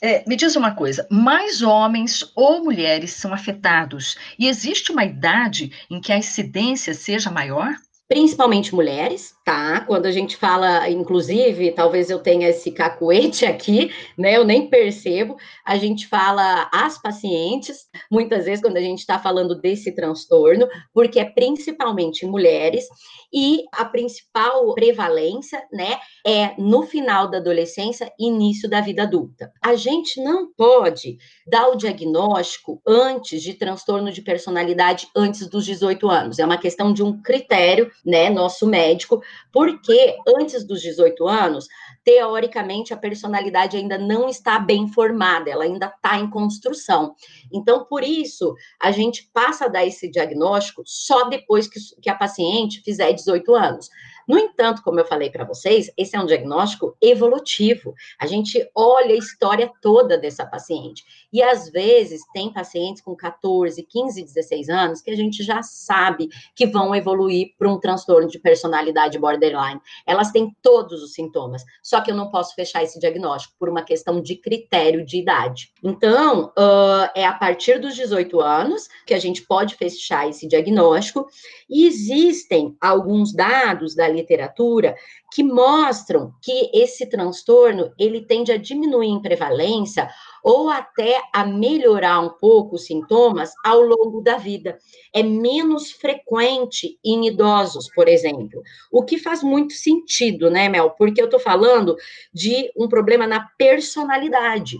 É, 0.00 0.22
me 0.28 0.36
diz 0.36 0.54
uma 0.54 0.72
coisa: 0.76 1.06
mais 1.10 1.60
homens 1.60 2.30
ou 2.36 2.62
mulheres 2.62 3.12
são 3.12 3.34
afetados? 3.34 4.16
E 4.38 4.46
existe 4.46 4.92
uma 4.92 5.04
idade 5.04 5.72
em 5.90 6.00
que 6.00 6.12
a 6.12 6.18
incidência 6.18 6.94
seja 6.94 7.30
maior? 7.30 7.74
Principalmente 8.06 8.74
mulheres, 8.74 9.34
tá? 9.48 9.80
Quando 9.80 10.04
a 10.04 10.12
gente 10.12 10.36
fala, 10.36 10.90
inclusive, 10.90 11.72
talvez 11.72 12.10
eu 12.10 12.18
tenha 12.18 12.50
esse 12.50 12.70
cacuete 12.70 13.46
aqui, 13.46 13.90
né? 14.18 14.36
Eu 14.36 14.44
nem 14.44 14.68
percebo. 14.68 15.38
A 15.64 15.78
gente 15.78 16.06
fala 16.06 16.68
as 16.70 17.00
pacientes, 17.00 17.86
muitas 18.10 18.44
vezes, 18.44 18.60
quando 18.60 18.76
a 18.76 18.82
gente 18.82 18.98
está 18.98 19.18
falando 19.18 19.58
desse 19.58 19.90
transtorno, 19.92 20.68
porque 20.92 21.18
é 21.18 21.24
principalmente 21.24 22.26
mulheres, 22.26 22.84
e 23.32 23.64
a 23.72 23.84
principal 23.84 24.74
prevalência, 24.74 25.62
né, 25.72 25.98
é 26.26 26.54
no 26.58 26.82
final 26.82 27.28
da 27.28 27.38
adolescência, 27.38 28.12
início 28.18 28.68
da 28.68 28.80
vida 28.80 29.02
adulta. 29.02 29.52
A 29.62 29.74
gente 29.74 30.22
não 30.22 30.50
pode 30.52 31.18
dar 31.46 31.68
o 31.68 31.76
diagnóstico 31.76 32.80
antes 32.86 33.42
de 33.42 33.54
transtorno 33.54 34.10
de 34.10 34.22
personalidade 34.22 35.08
antes 35.14 35.46
dos 35.46 35.64
18 35.64 36.08
anos. 36.08 36.38
É 36.38 36.44
uma 36.44 36.58
questão 36.58 36.92
de 36.92 37.02
um 37.02 37.20
critério, 37.20 37.90
né, 38.04 38.30
nosso 38.30 38.66
médico, 38.66 39.22
porque 39.52 40.16
antes 40.38 40.66
dos 40.66 40.80
18 40.80 41.26
anos, 41.26 41.66
teoricamente 42.04 42.94
a 42.94 42.96
personalidade 42.96 43.76
ainda 43.76 43.98
não 43.98 44.28
está 44.28 44.58
bem 44.58 44.88
formada, 44.88 45.50
ela 45.50 45.64
ainda 45.64 45.86
está 45.86 46.18
em 46.18 46.30
construção. 46.30 47.14
Então, 47.52 47.84
por 47.84 48.02
isso, 48.02 48.54
a 48.80 48.90
gente 48.90 49.28
passa 49.32 49.66
a 49.66 49.68
dar 49.68 49.84
esse 49.84 50.10
diagnóstico 50.10 50.82
só 50.86 51.28
depois 51.28 51.68
que, 51.68 51.78
que 52.00 52.10
a 52.10 52.14
paciente 52.14 52.82
fizer 52.82 53.12
18 53.12 53.54
anos. 53.54 53.88
No 54.28 54.38
entanto, 54.38 54.82
como 54.82 55.00
eu 55.00 55.06
falei 55.06 55.30
para 55.30 55.44
vocês, 55.44 55.90
esse 55.96 56.14
é 56.14 56.20
um 56.20 56.26
diagnóstico 56.26 56.94
evolutivo. 57.00 57.94
A 58.20 58.26
gente 58.26 58.68
olha 58.74 59.14
a 59.14 59.18
história 59.18 59.72
toda 59.80 60.18
dessa 60.18 60.44
paciente. 60.44 61.02
E 61.32 61.42
às 61.42 61.70
vezes 61.70 62.20
tem 62.34 62.52
pacientes 62.52 63.00
com 63.00 63.16
14, 63.16 63.82
15, 63.82 64.22
16 64.22 64.68
anos 64.68 65.00
que 65.00 65.10
a 65.10 65.16
gente 65.16 65.42
já 65.42 65.62
sabe 65.62 66.28
que 66.54 66.66
vão 66.66 66.94
evoluir 66.94 67.54
para 67.58 67.70
um 67.70 67.80
transtorno 67.80 68.28
de 68.28 68.38
personalidade 68.38 69.18
borderline. 69.18 69.80
Elas 70.06 70.30
têm 70.30 70.54
todos 70.60 71.02
os 71.02 71.14
sintomas, 71.14 71.64
só 71.82 72.02
que 72.02 72.10
eu 72.10 72.16
não 72.16 72.30
posso 72.30 72.54
fechar 72.54 72.82
esse 72.82 72.98
diagnóstico 72.98 73.54
por 73.58 73.70
uma 73.70 73.82
questão 73.82 74.20
de 74.20 74.36
critério 74.36 75.06
de 75.06 75.18
idade. 75.18 75.72
Então, 75.82 76.52
uh, 76.58 77.08
é 77.14 77.24
a 77.24 77.32
partir 77.32 77.78
dos 77.78 77.94
18 77.94 78.40
anos 78.40 78.88
que 79.06 79.14
a 79.14 79.18
gente 79.18 79.42
pode 79.42 79.74
fechar 79.74 80.28
esse 80.28 80.46
diagnóstico. 80.46 81.26
E 81.68 81.86
existem 81.86 82.76
alguns 82.80 83.32
dados 83.32 83.94
da 83.94 84.08
literatura 84.18 84.96
que 85.32 85.42
mostram 85.42 86.34
que 86.42 86.70
esse 86.72 87.06
transtorno 87.06 87.92
ele 87.98 88.20
tende 88.22 88.52
a 88.52 88.56
diminuir 88.56 89.08
em 89.08 89.22
prevalência 89.22 90.08
ou 90.48 90.70
até 90.70 91.20
a 91.30 91.44
melhorar 91.44 92.20
um 92.20 92.30
pouco 92.30 92.76
os 92.76 92.86
sintomas 92.86 93.52
ao 93.62 93.82
longo 93.82 94.22
da 94.22 94.38
vida. 94.38 94.78
É 95.12 95.22
menos 95.22 95.90
frequente 95.90 96.98
em 97.04 97.26
idosos, 97.26 97.90
por 97.94 98.08
exemplo. 98.08 98.62
O 98.90 99.04
que 99.04 99.18
faz 99.18 99.42
muito 99.42 99.74
sentido, 99.74 100.50
né, 100.50 100.66
Mel? 100.70 100.92
Porque 100.92 101.20
eu 101.20 101.26
estou 101.26 101.38
falando 101.38 101.94
de 102.32 102.72
um 102.74 102.88
problema 102.88 103.26
na 103.26 103.46
personalidade. 103.58 104.78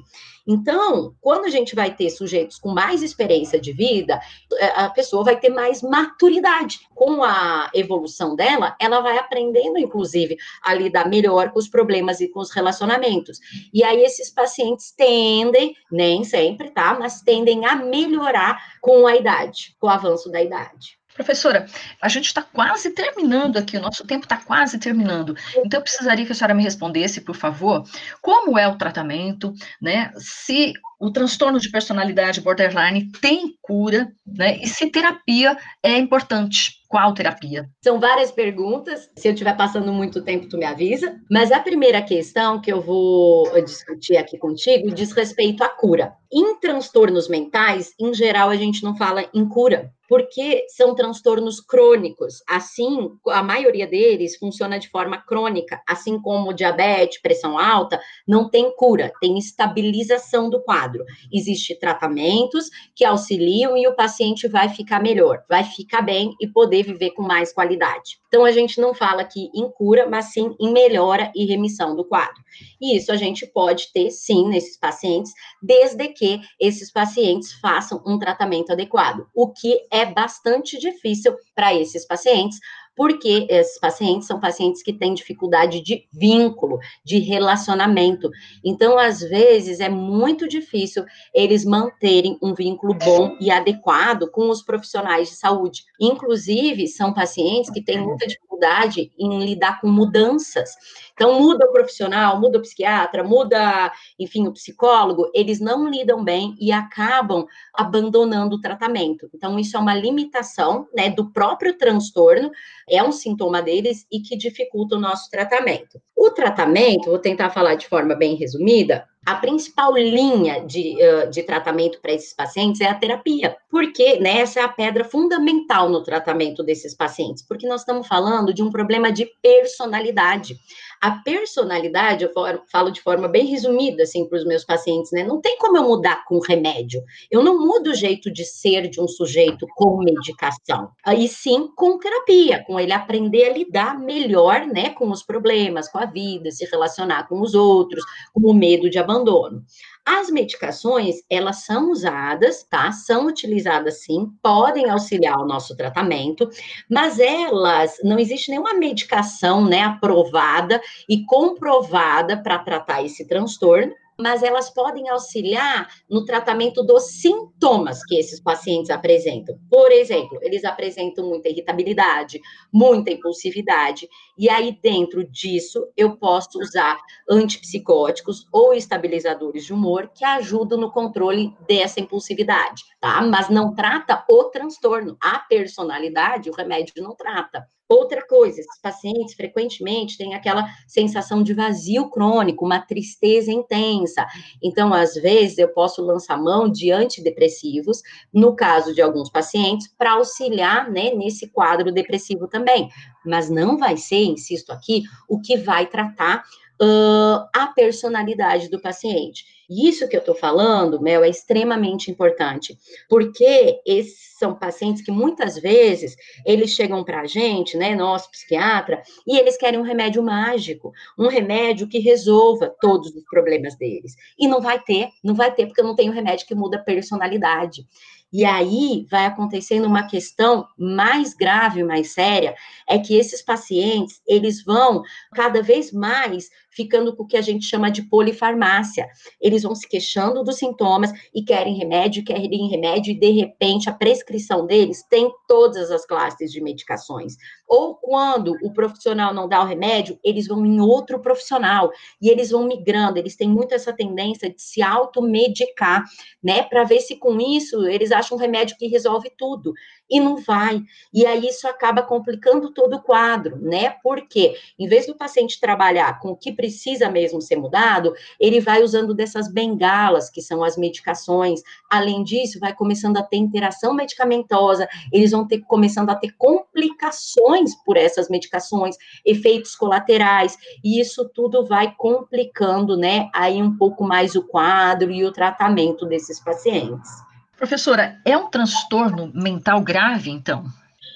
Então, 0.51 1.15
quando 1.21 1.45
a 1.45 1.51
gente 1.51 1.75
vai 1.75 1.95
ter 1.95 2.09
sujeitos 2.09 2.59
com 2.59 2.71
mais 2.71 3.03
experiência 3.03 3.61
de 3.61 3.71
vida, 3.71 4.19
é, 4.55 4.67
a 4.81 4.89
pessoa 4.89 5.23
vai 5.23 5.39
ter 5.39 5.51
mais 5.51 5.83
maturidade. 5.83 6.81
Com 6.95 7.23
a 7.23 7.71
evolução 7.75 8.35
dela, 8.35 8.75
ela 8.81 9.01
vai 9.01 9.19
aprendendo, 9.19 9.79
inclusive, 9.79 10.39
a 10.63 10.73
lidar 10.73 11.07
melhor 11.07 11.51
com 11.51 11.59
os 11.59 11.69
problemas 11.69 12.23
e 12.23 12.29
com 12.29 12.41
os 12.41 12.51
relacionamentos. 12.51 13.39
E 13.75 13.85
aí, 13.85 14.03
esses 14.03 14.31
pacientes 14.31 14.91
tendem, 14.91 15.58
nem 15.91 16.25
sempre, 16.25 16.71
tá? 16.71 16.97
Mas 16.99 17.21
tendem 17.23 17.67
a 17.67 17.77
melhorar 17.77 18.79
com 18.81 19.07
a 19.07 19.17
idade, 19.17 19.75
com 19.79 19.87
o 19.87 19.91
avanço 19.91 20.31
da 20.31 20.43
idade. 20.43 20.98
Professora, 21.19 21.67
a 22.01 22.09
gente 22.09 22.27
está 22.27 22.43
quase 22.43 22.91
terminando 22.91 23.57
aqui, 23.57 23.77
o 23.77 23.81
nosso 23.81 24.07
tempo 24.07 24.25
está 24.25 24.37
quase 24.37 24.79
terminando. 24.79 25.37
Então, 25.57 25.81
eu 25.81 25.83
precisaria 25.83 26.25
que 26.25 26.31
a 26.31 26.35
senhora 26.35 26.55
me 26.55 26.63
respondesse, 26.63 27.23
por 27.23 27.35
favor, 27.35 27.83
como 28.23 28.57
é 28.57 28.69
o 28.69 28.79
tratamento, 28.79 29.53
né? 29.83 30.13
Se 30.17 30.73
o 31.01 31.11
transtorno 31.11 31.59
de 31.59 31.73
personalidade 31.73 32.41
borderline 32.41 33.11
tem 33.21 33.53
cura, 33.61 34.13
né? 34.25 34.59
E 34.59 34.69
se 34.69 34.89
terapia 34.91 35.59
é 35.83 35.99
importante. 35.99 36.79
Qual 36.89 37.13
terapia? 37.13 37.69
São 37.83 37.99
várias 37.99 38.31
perguntas. 38.31 39.11
Se 39.19 39.27
eu 39.27 39.33
estiver 39.33 39.57
passando 39.57 39.93
muito 39.93 40.23
tempo, 40.23 40.49
tu 40.49 40.57
me 40.57 40.65
avisa. 40.65 41.21
Mas 41.29 41.51
a 41.51 41.59
primeira 41.59 42.01
questão 42.01 42.61
que 42.61 42.73
eu 42.73 42.81
vou 42.81 43.61
discutir 43.65 44.17
aqui 44.17 44.39
contigo 44.39 44.93
diz 44.93 45.11
respeito 45.11 45.65
à 45.65 45.69
cura. 45.69 46.13
Em 46.33 46.59
transtornos 46.61 47.29
mentais, 47.29 47.91
em 48.01 48.15
geral, 48.15 48.51
a 48.51 48.57
gente 48.57 48.85
não 48.85 48.97
fala 48.97 49.29
em 49.35 49.47
cura 49.47 49.93
porque 50.09 50.65
são 50.69 50.95
transtornos 50.95 51.61
crônicos. 51.61 52.43
Assim, 52.49 53.11
a 53.29 53.43
maioria 53.43 53.87
deles 53.87 54.37
funciona 54.37 54.79
de 54.79 54.89
forma 54.89 55.19
crônica, 55.19 55.81
assim 55.87 56.19
como 56.21 56.55
diabetes, 56.55 57.21
pressão 57.21 57.59
alta, 57.59 58.01
não 58.27 58.49
tem 58.49 58.75
cura, 58.75 59.13
tem 59.21 59.37
estabilização 59.39 60.49
do 60.49 60.63
quadro. 60.63 61.05
Existem 61.33 61.79
tratamentos 61.79 62.71
que 62.95 63.05
auxiliam 63.05 63.77
e 63.77 63.87
o 63.87 63.95
paciente 63.95 64.49
vai 64.49 64.71
ficar 64.71 65.03
melhor, 65.03 65.45
vai 65.49 65.63
ficar 65.63 66.01
bem 66.01 66.35
e 66.41 66.49
poder 66.49 66.83
viver 66.83 67.11
com 67.11 67.23
mais 67.23 67.53
qualidade. 67.53 68.19
Então, 68.29 68.45
a 68.45 68.51
gente 68.51 68.81
não 68.81 68.95
fala 68.95 69.23
aqui 69.23 69.51
em 69.55 69.71
cura, 69.71 70.09
mas 70.09 70.33
sim 70.33 70.55
em 70.61 70.73
melhora 70.73 71.31
e 71.35 71.45
remissão 71.45 71.95
do 71.95 72.05
quadro. 72.05 72.43
E 72.81 72.97
isso 72.97 73.13
a 73.13 73.17
gente 73.17 73.47
pode 73.47 73.93
ter, 73.93 74.11
sim, 74.11 74.49
nesses 74.49 74.77
pacientes, 74.79 75.33
desde 75.63 76.09
que 76.09 76.41
esses 76.61 76.91
pacientes 76.91 77.53
façam 77.55 78.03
um 78.07 78.19
tratamento 78.19 78.73
adequado, 78.73 79.27
o 79.35 79.53
que 79.53 79.81
é 79.91 79.98
bastante 80.07 80.79
difícil 80.79 81.35
para 81.55 81.75
esses 81.75 82.07
pacientes, 82.07 82.61
porque 82.99 83.47
esses 83.49 83.79
pacientes 83.79 84.27
são 84.27 84.41
pacientes 84.41 84.83
que 84.83 84.93
têm 84.93 85.15
dificuldade 85.15 85.81
de 85.81 86.09
vínculo, 86.13 86.81
de 87.05 87.21
relacionamento. 87.21 88.29
Então, 88.65 88.99
às 88.99 89.21
vezes, 89.21 89.79
é 89.79 89.89
muito 89.89 90.49
difícil 90.49 91.05
eles 91.33 91.65
manterem 91.65 92.37
um 92.43 92.53
vínculo 92.55 92.93
bom 92.95 93.37
e 93.41 93.53
adequado 93.53 94.29
com 94.33 94.51
os 94.51 94.63
profissionais 94.63 95.29
de 95.29 95.37
saúde. 95.37 95.85
Inclusive, 96.01 96.89
são 96.89 97.15
pacientes 97.15 97.71
que 97.71 97.85
têm 97.85 98.01
muita 98.01 98.27
dificuldade 98.27 99.13
em 99.17 99.45
lidar 99.45 99.81
com 99.81 99.87
mudanças. 99.87 100.69
Então, 101.13 101.41
muda 101.41 101.67
o 101.67 101.73
profissional, 101.73 102.41
muda 102.41 102.59
o 102.59 102.63
psiquiatra, 102.63 103.23
muda, 103.23 103.93
enfim, 104.19 104.49
o 104.49 104.53
psicólogo, 104.53 105.31
eles 105.33 105.61
não 105.61 105.89
lidam 105.89 106.25
bem 106.25 106.57
e 106.61 106.73
acabam 106.73 107.47
abandonando 107.73 108.57
o 108.57 108.61
tratamento. 108.61 109.31
Então, 109.33 109.57
isso 109.57 109.77
é 109.77 109.81
uma 109.81 109.95
limitação, 109.95 110.89
né, 110.93 111.11
do 111.11 111.31
próprio 111.31 111.79
transtorno, 111.79 112.51
é 112.91 113.03
um 113.03 113.13
sintoma 113.13 113.63
deles 113.63 114.07
e 114.11 114.21
que 114.21 114.37
dificulta 114.37 114.97
o 114.97 115.01
nosso 115.01 115.31
tratamento. 115.31 116.01
O 116.17 116.31
tratamento, 116.31 117.11
vou 117.11 117.19
tentar 117.19 117.51
falar 117.51 117.75
de 117.75 117.89
forma 117.89 118.15
bem 118.15 118.35
resumida, 118.35 119.07
a 119.29 119.35
principal 119.35 119.95
linha 119.95 120.65
de, 120.65 120.97
de 121.31 121.43
tratamento 121.43 122.01
para 122.01 122.13
esses 122.13 122.33
pacientes 122.33 122.81
é 122.81 122.87
a 122.87 122.95
terapia, 122.95 123.55
porque 123.71 124.19
né, 124.19 124.39
essa 124.39 124.61
é 124.61 124.63
a 124.63 124.69
pedra 124.69 125.05
fundamental 125.05 125.91
no 125.91 126.03
tratamento 126.03 126.63
desses 126.63 126.95
pacientes, 126.95 127.45
porque 127.47 127.69
nós 127.69 127.83
estamos 127.83 128.07
falando 128.07 128.55
de 128.55 128.63
um 128.63 128.71
problema 128.71 129.13
de 129.13 129.27
personalidade. 129.43 130.59
A 131.01 131.13
personalidade, 131.13 132.25
eu 132.25 132.33
falo 132.71 132.91
de 132.91 133.01
forma 133.01 133.29
bem 133.29 133.47
resumida, 133.47 134.03
assim, 134.03 134.29
para 134.29 134.39
os 134.39 134.45
meus 134.45 134.65
pacientes, 134.65 135.13
né? 135.13 135.23
Não 135.23 135.41
tem 135.41 135.57
como 135.59 135.77
eu 135.77 135.85
mudar 135.85 136.25
com 136.25 136.41
remédio. 136.41 137.03
Eu 137.31 137.43
não 137.43 137.59
mudo 137.59 137.91
o 137.91 137.95
jeito 137.95 138.31
de 138.33 138.45
ser 138.45 138.89
de 138.89 139.01
um 139.01 139.07
sujeito 139.07 139.67
com 139.77 139.99
medicação. 139.99 140.91
Aí 141.05 141.29
sim 141.29 141.69
com 141.77 141.99
terapia, 141.99 142.65
com 142.67 142.81
ele 142.81 142.93
aprender 142.93 143.45
a 143.45 143.53
lidar 143.53 143.99
melhor, 143.99 144.67
né, 144.67 144.91
com 144.91 145.09
os 145.11 145.23
problemas, 145.23 145.89
com 145.89 145.99
a 145.99 146.07
vida, 146.07 146.51
se 146.51 146.65
relacionar 146.65 147.29
com 147.29 147.41
os 147.41 147.55
outros, 147.55 148.05
com 148.35 148.51
o 148.51 148.55
medo 148.55 148.91
de 148.91 148.99
abandono. 148.99 149.63
As 150.11 150.31
medicações, 150.31 151.17
elas 151.29 151.67
são 151.67 151.91
usadas, 151.91 152.63
tá? 152.63 152.91
São 152.93 153.27
utilizadas 153.27 154.05
sim, 154.05 154.33
podem 154.43 154.89
auxiliar 154.89 155.37
o 155.39 155.45
nosso 155.45 155.77
tratamento, 155.77 156.49
mas 156.89 157.19
elas, 157.19 157.99
não 158.03 158.19
existe 158.19 158.51
nenhuma 158.51 158.73
medicação, 158.73 159.67
né, 159.67 159.83
aprovada 159.83 160.81
e 161.07 161.27
comprovada 161.27 162.43
para 162.43 162.59
tratar 162.59 163.05
esse 163.05 163.29
transtorno, 163.29 163.93
mas 164.21 164.43
elas 164.43 164.69
podem 164.69 165.09
auxiliar 165.09 165.89
no 166.11 166.25
tratamento 166.25 166.83
dos 166.83 167.21
sintomas 167.21 168.05
que 168.05 168.17
esses 168.17 168.41
pacientes 168.41 168.91
apresentam. 168.91 169.57
Por 169.71 169.93
exemplo, 169.93 170.39
eles 170.43 170.65
apresentam 170.65 171.29
muita 171.29 171.49
irritabilidade, 171.49 172.41
muita 172.73 173.13
impulsividade, 173.13 174.09
e 174.37 174.51
aí 174.51 174.77
dentro 174.83 175.25
disso 175.25 175.87
eu 175.97 176.17
posso 176.17 176.59
usar 176.59 176.99
antipsicóticos 177.31 178.47
ou 178.53 178.75
estabilizadores 178.75 179.65
de 179.65 179.73
humor 179.73 180.11
que 180.15 180.25
ajudam 180.25 180.79
no 180.79 180.91
controle 180.91 181.55
dessa 181.69 182.01
impulsividade, 182.01 182.83
tá? 183.01 183.23
Mas 183.23 183.49
não 183.49 183.75
trata 183.75 184.25
o 184.29 184.45
transtorno, 184.45 185.17
a 185.23 185.39
personalidade, 185.39 186.51
o 186.51 186.55
remédio 186.55 187.03
não 187.03 187.15
trata. 187.15 187.67
Outra 187.89 188.27
coisa, 188.27 188.61
esses 188.61 188.81
pacientes 188.81 189.35
frequentemente 189.35 190.19
têm 190.19 190.35
aquela 190.35 190.67
sensação 190.87 191.43
de 191.43 191.55
vazio 191.55 192.11
crônico, 192.11 192.65
uma 192.65 192.81
tristeza 192.81 193.51
intensa. 193.51 194.27
Então, 194.63 194.93
às 194.93 195.15
vezes, 195.15 195.57
eu 195.57 195.69
posso 195.69 196.03
lançar 196.03 196.37
mão 196.37 196.69
de 196.69 196.93
antidepressivos, 196.93 198.03
no 198.33 198.55
caso 198.55 198.95
de 198.95 199.01
alguns 199.01 199.31
pacientes, 199.31 199.89
para 199.89 200.13
auxiliar 200.13 200.91
né, 200.91 201.15
nesse 201.15 201.49
quadro 201.49 201.91
depressivo 201.91 202.47
também. 202.47 202.91
Mas 203.25 203.49
não 203.49 203.79
vai 203.79 203.97
ser, 203.97 204.25
insisto 204.25 204.71
aqui, 204.71 205.05
o 205.27 205.41
que 205.41 205.57
vai 205.57 205.87
tratar 205.87 206.45
uh, 206.81 207.49
a 207.55 207.67
personalidade 207.75 208.69
do 208.69 208.81
paciente. 208.81 209.45
Isso 209.69 210.09
que 210.09 210.17
eu 210.17 210.21
estou 210.21 210.35
falando, 210.35 211.01
Mel, 211.01 211.23
é 211.23 211.29
extremamente 211.29 212.11
importante, 212.11 212.79
porque 213.07 213.81
esses 213.85 214.39
são 214.39 214.55
pacientes 214.55 215.03
que 215.03 215.11
muitas 215.11 215.59
vezes 215.59 216.17
eles 216.47 216.71
chegam 216.71 217.05
para 217.05 217.21
a 217.21 217.27
gente, 217.27 217.77
né, 217.77 217.95
nosso 217.95 218.31
psiquiatra, 218.31 219.03
e 219.27 219.37
eles 219.37 219.59
querem 219.59 219.79
um 219.79 219.83
remédio 219.83 220.23
mágico, 220.23 220.91
um 221.19 221.29
remédio 221.29 221.87
que 221.87 221.99
resolva 221.99 222.75
todos 222.81 223.15
os 223.15 223.25
problemas 223.25 223.77
deles. 223.77 224.15
E 224.39 224.49
não 224.49 224.63
vai 224.63 224.81
ter, 224.81 225.11
não 225.23 225.35
vai 225.35 225.53
ter, 225.55 225.67
porque 225.67 225.83
não 225.83 225.95
tem 225.95 226.09
um 226.09 226.15
remédio 226.15 226.47
que 226.47 226.55
muda 226.55 226.79
a 226.79 226.83
personalidade. 226.83 227.87
E 228.33 228.45
aí 228.45 229.07
vai 229.11 229.25
acontecendo 229.25 229.87
uma 229.87 230.07
questão 230.07 230.67
mais 230.79 231.33
grave, 231.33 231.83
mais 231.83 232.13
séria, 232.13 232.55
é 232.87 232.99
que 232.99 233.17
esses 233.17 233.41
pacientes, 233.41 234.21
eles 234.27 234.63
vão 234.63 235.03
cada 235.35 235.63
vez 235.63 235.91
mais 235.93 236.51
ficando 236.79 237.15
com 237.17 237.25
o 237.25 237.27
que 237.27 237.37
a 237.37 237.41
gente 237.41 237.67
chama 237.67 237.91
de 237.91 238.03
polifarmácia. 238.03 239.09
Eles 239.41 239.65
vão 239.65 239.75
se 239.75 239.89
queixando 239.89 240.45
dos 240.45 240.59
sintomas 240.59 241.11
e 241.35 241.43
querem 241.43 241.75
remédio, 241.75 242.25
querem 242.25 242.69
remédio, 242.69 243.11
e 243.11 243.19
de 243.19 243.31
repente 243.33 243.91
a 243.91 243.93
prescrição 243.93 244.65
deles 244.65 245.03
tem 245.11 245.29
todas 245.49 245.91
as 245.91 246.07
classes 246.07 246.53
de 246.53 246.61
medicações. 246.61 247.35
Ou 247.67 247.97
quando 247.97 248.57
o 248.63 248.73
profissional 248.73 249.35
não 249.35 249.49
dá 249.49 249.61
o 249.61 249.67
remédio, 249.67 250.17
eles 250.23 250.47
vão 250.47 250.65
em 250.65 250.81
outro 250.81 251.21
profissional 251.21 251.91
e 252.23 252.31
eles 252.31 252.51
vão 252.51 252.65
migrando, 252.65 253.19
eles 253.19 253.35
têm 253.35 253.49
muito 253.49 253.75
essa 253.75 253.93
tendência 253.93 254.49
de 254.49 254.63
se 254.63 254.81
automedicar, 254.81 256.05
né, 256.41 256.63
para 256.63 256.85
ver 256.85 257.01
se 257.01 257.17
com 257.17 257.41
isso 257.41 257.85
eles 257.87 258.13
acham 258.13 258.39
um 258.39 258.41
remédio 258.41 258.77
que 258.79 258.87
resolve 258.87 259.33
tudo 259.37 259.73
e 260.11 260.21
não 260.21 260.37
vai. 260.37 260.83
E 261.13 261.27
aí 261.27 261.47
isso 261.47 261.67
acaba 261.69 262.03
complicando 262.03 262.71
todo 262.73 262.97
o 262.97 263.03
quadro, 263.03 263.59
né? 263.61 263.91
Porque 264.03 264.55
em 264.79 264.89
vez 264.89 265.07
do 265.07 265.17
paciente 265.17 265.61
trabalhar 265.61 266.21
com 266.21 266.31
o 266.31 266.37
que 266.37 266.53
precisa 266.53 267.11
mesmo 267.11 267.41
ser 267.41 267.57
mudado, 267.57 268.15
ele 268.39 268.61
vai 268.61 268.83
usando 268.83 269.15
dessas 269.15 269.53
bengalas, 269.53 270.31
que 270.31 270.41
são 270.41 270.65
as 270.65 270.77
medicações. 270.77 271.63
Além 271.91 272.23
disso, 272.25 272.59
vai 272.61 272.75
começando 272.75 273.17
a 273.17 273.23
ter 273.23 273.37
interação 273.37 273.95
medicamentosa, 273.95 274.89
eles 275.13 275.31
vão 275.31 275.47
ter 275.47 275.61
começando 275.61 276.11
a 276.11 276.15
ter 276.15 276.33
complicações 276.37 277.75
por 277.85 277.97
essas 277.97 278.29
medicações, 278.29 278.97
efeitos 279.25 279.75
colaterais, 279.75 280.57
e 280.83 281.01
isso 281.01 281.29
tudo 281.29 281.65
vai 281.65 281.95
complicando, 281.97 282.97
né, 282.97 283.29
aí 283.35 283.63
um 283.63 283.77
pouco 283.77 284.05
mais 284.05 284.35
o 284.35 284.43
quadro 284.43 285.11
e 285.11 285.25
o 285.25 285.33
tratamento 285.33 286.07
desses 286.07 286.41
pacientes. 286.41 287.28
Professora, 287.59 288.21
é 288.25 288.37
um 288.37 288.49
transtorno 288.49 289.33
mental 289.35 289.81
grave, 289.81 290.31
então? 290.31 290.65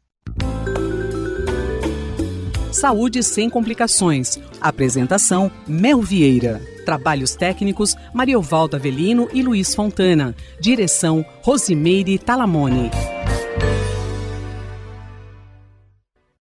Saúde 2.72 3.22
sem 3.22 3.50
complicações. 3.50 4.38
Apresentação: 4.60 5.50
Mel 5.66 6.00
Vieira. 6.00 6.60
Trabalhos 6.84 7.34
técnicos: 7.34 7.96
Mariovaldo 8.12 8.76
Avelino 8.76 9.28
e 9.32 9.42
Luiz 9.42 9.74
Fontana. 9.74 10.34
Direção: 10.60 11.24
Rosimeire 11.42 12.18
Talamone. 12.18 12.90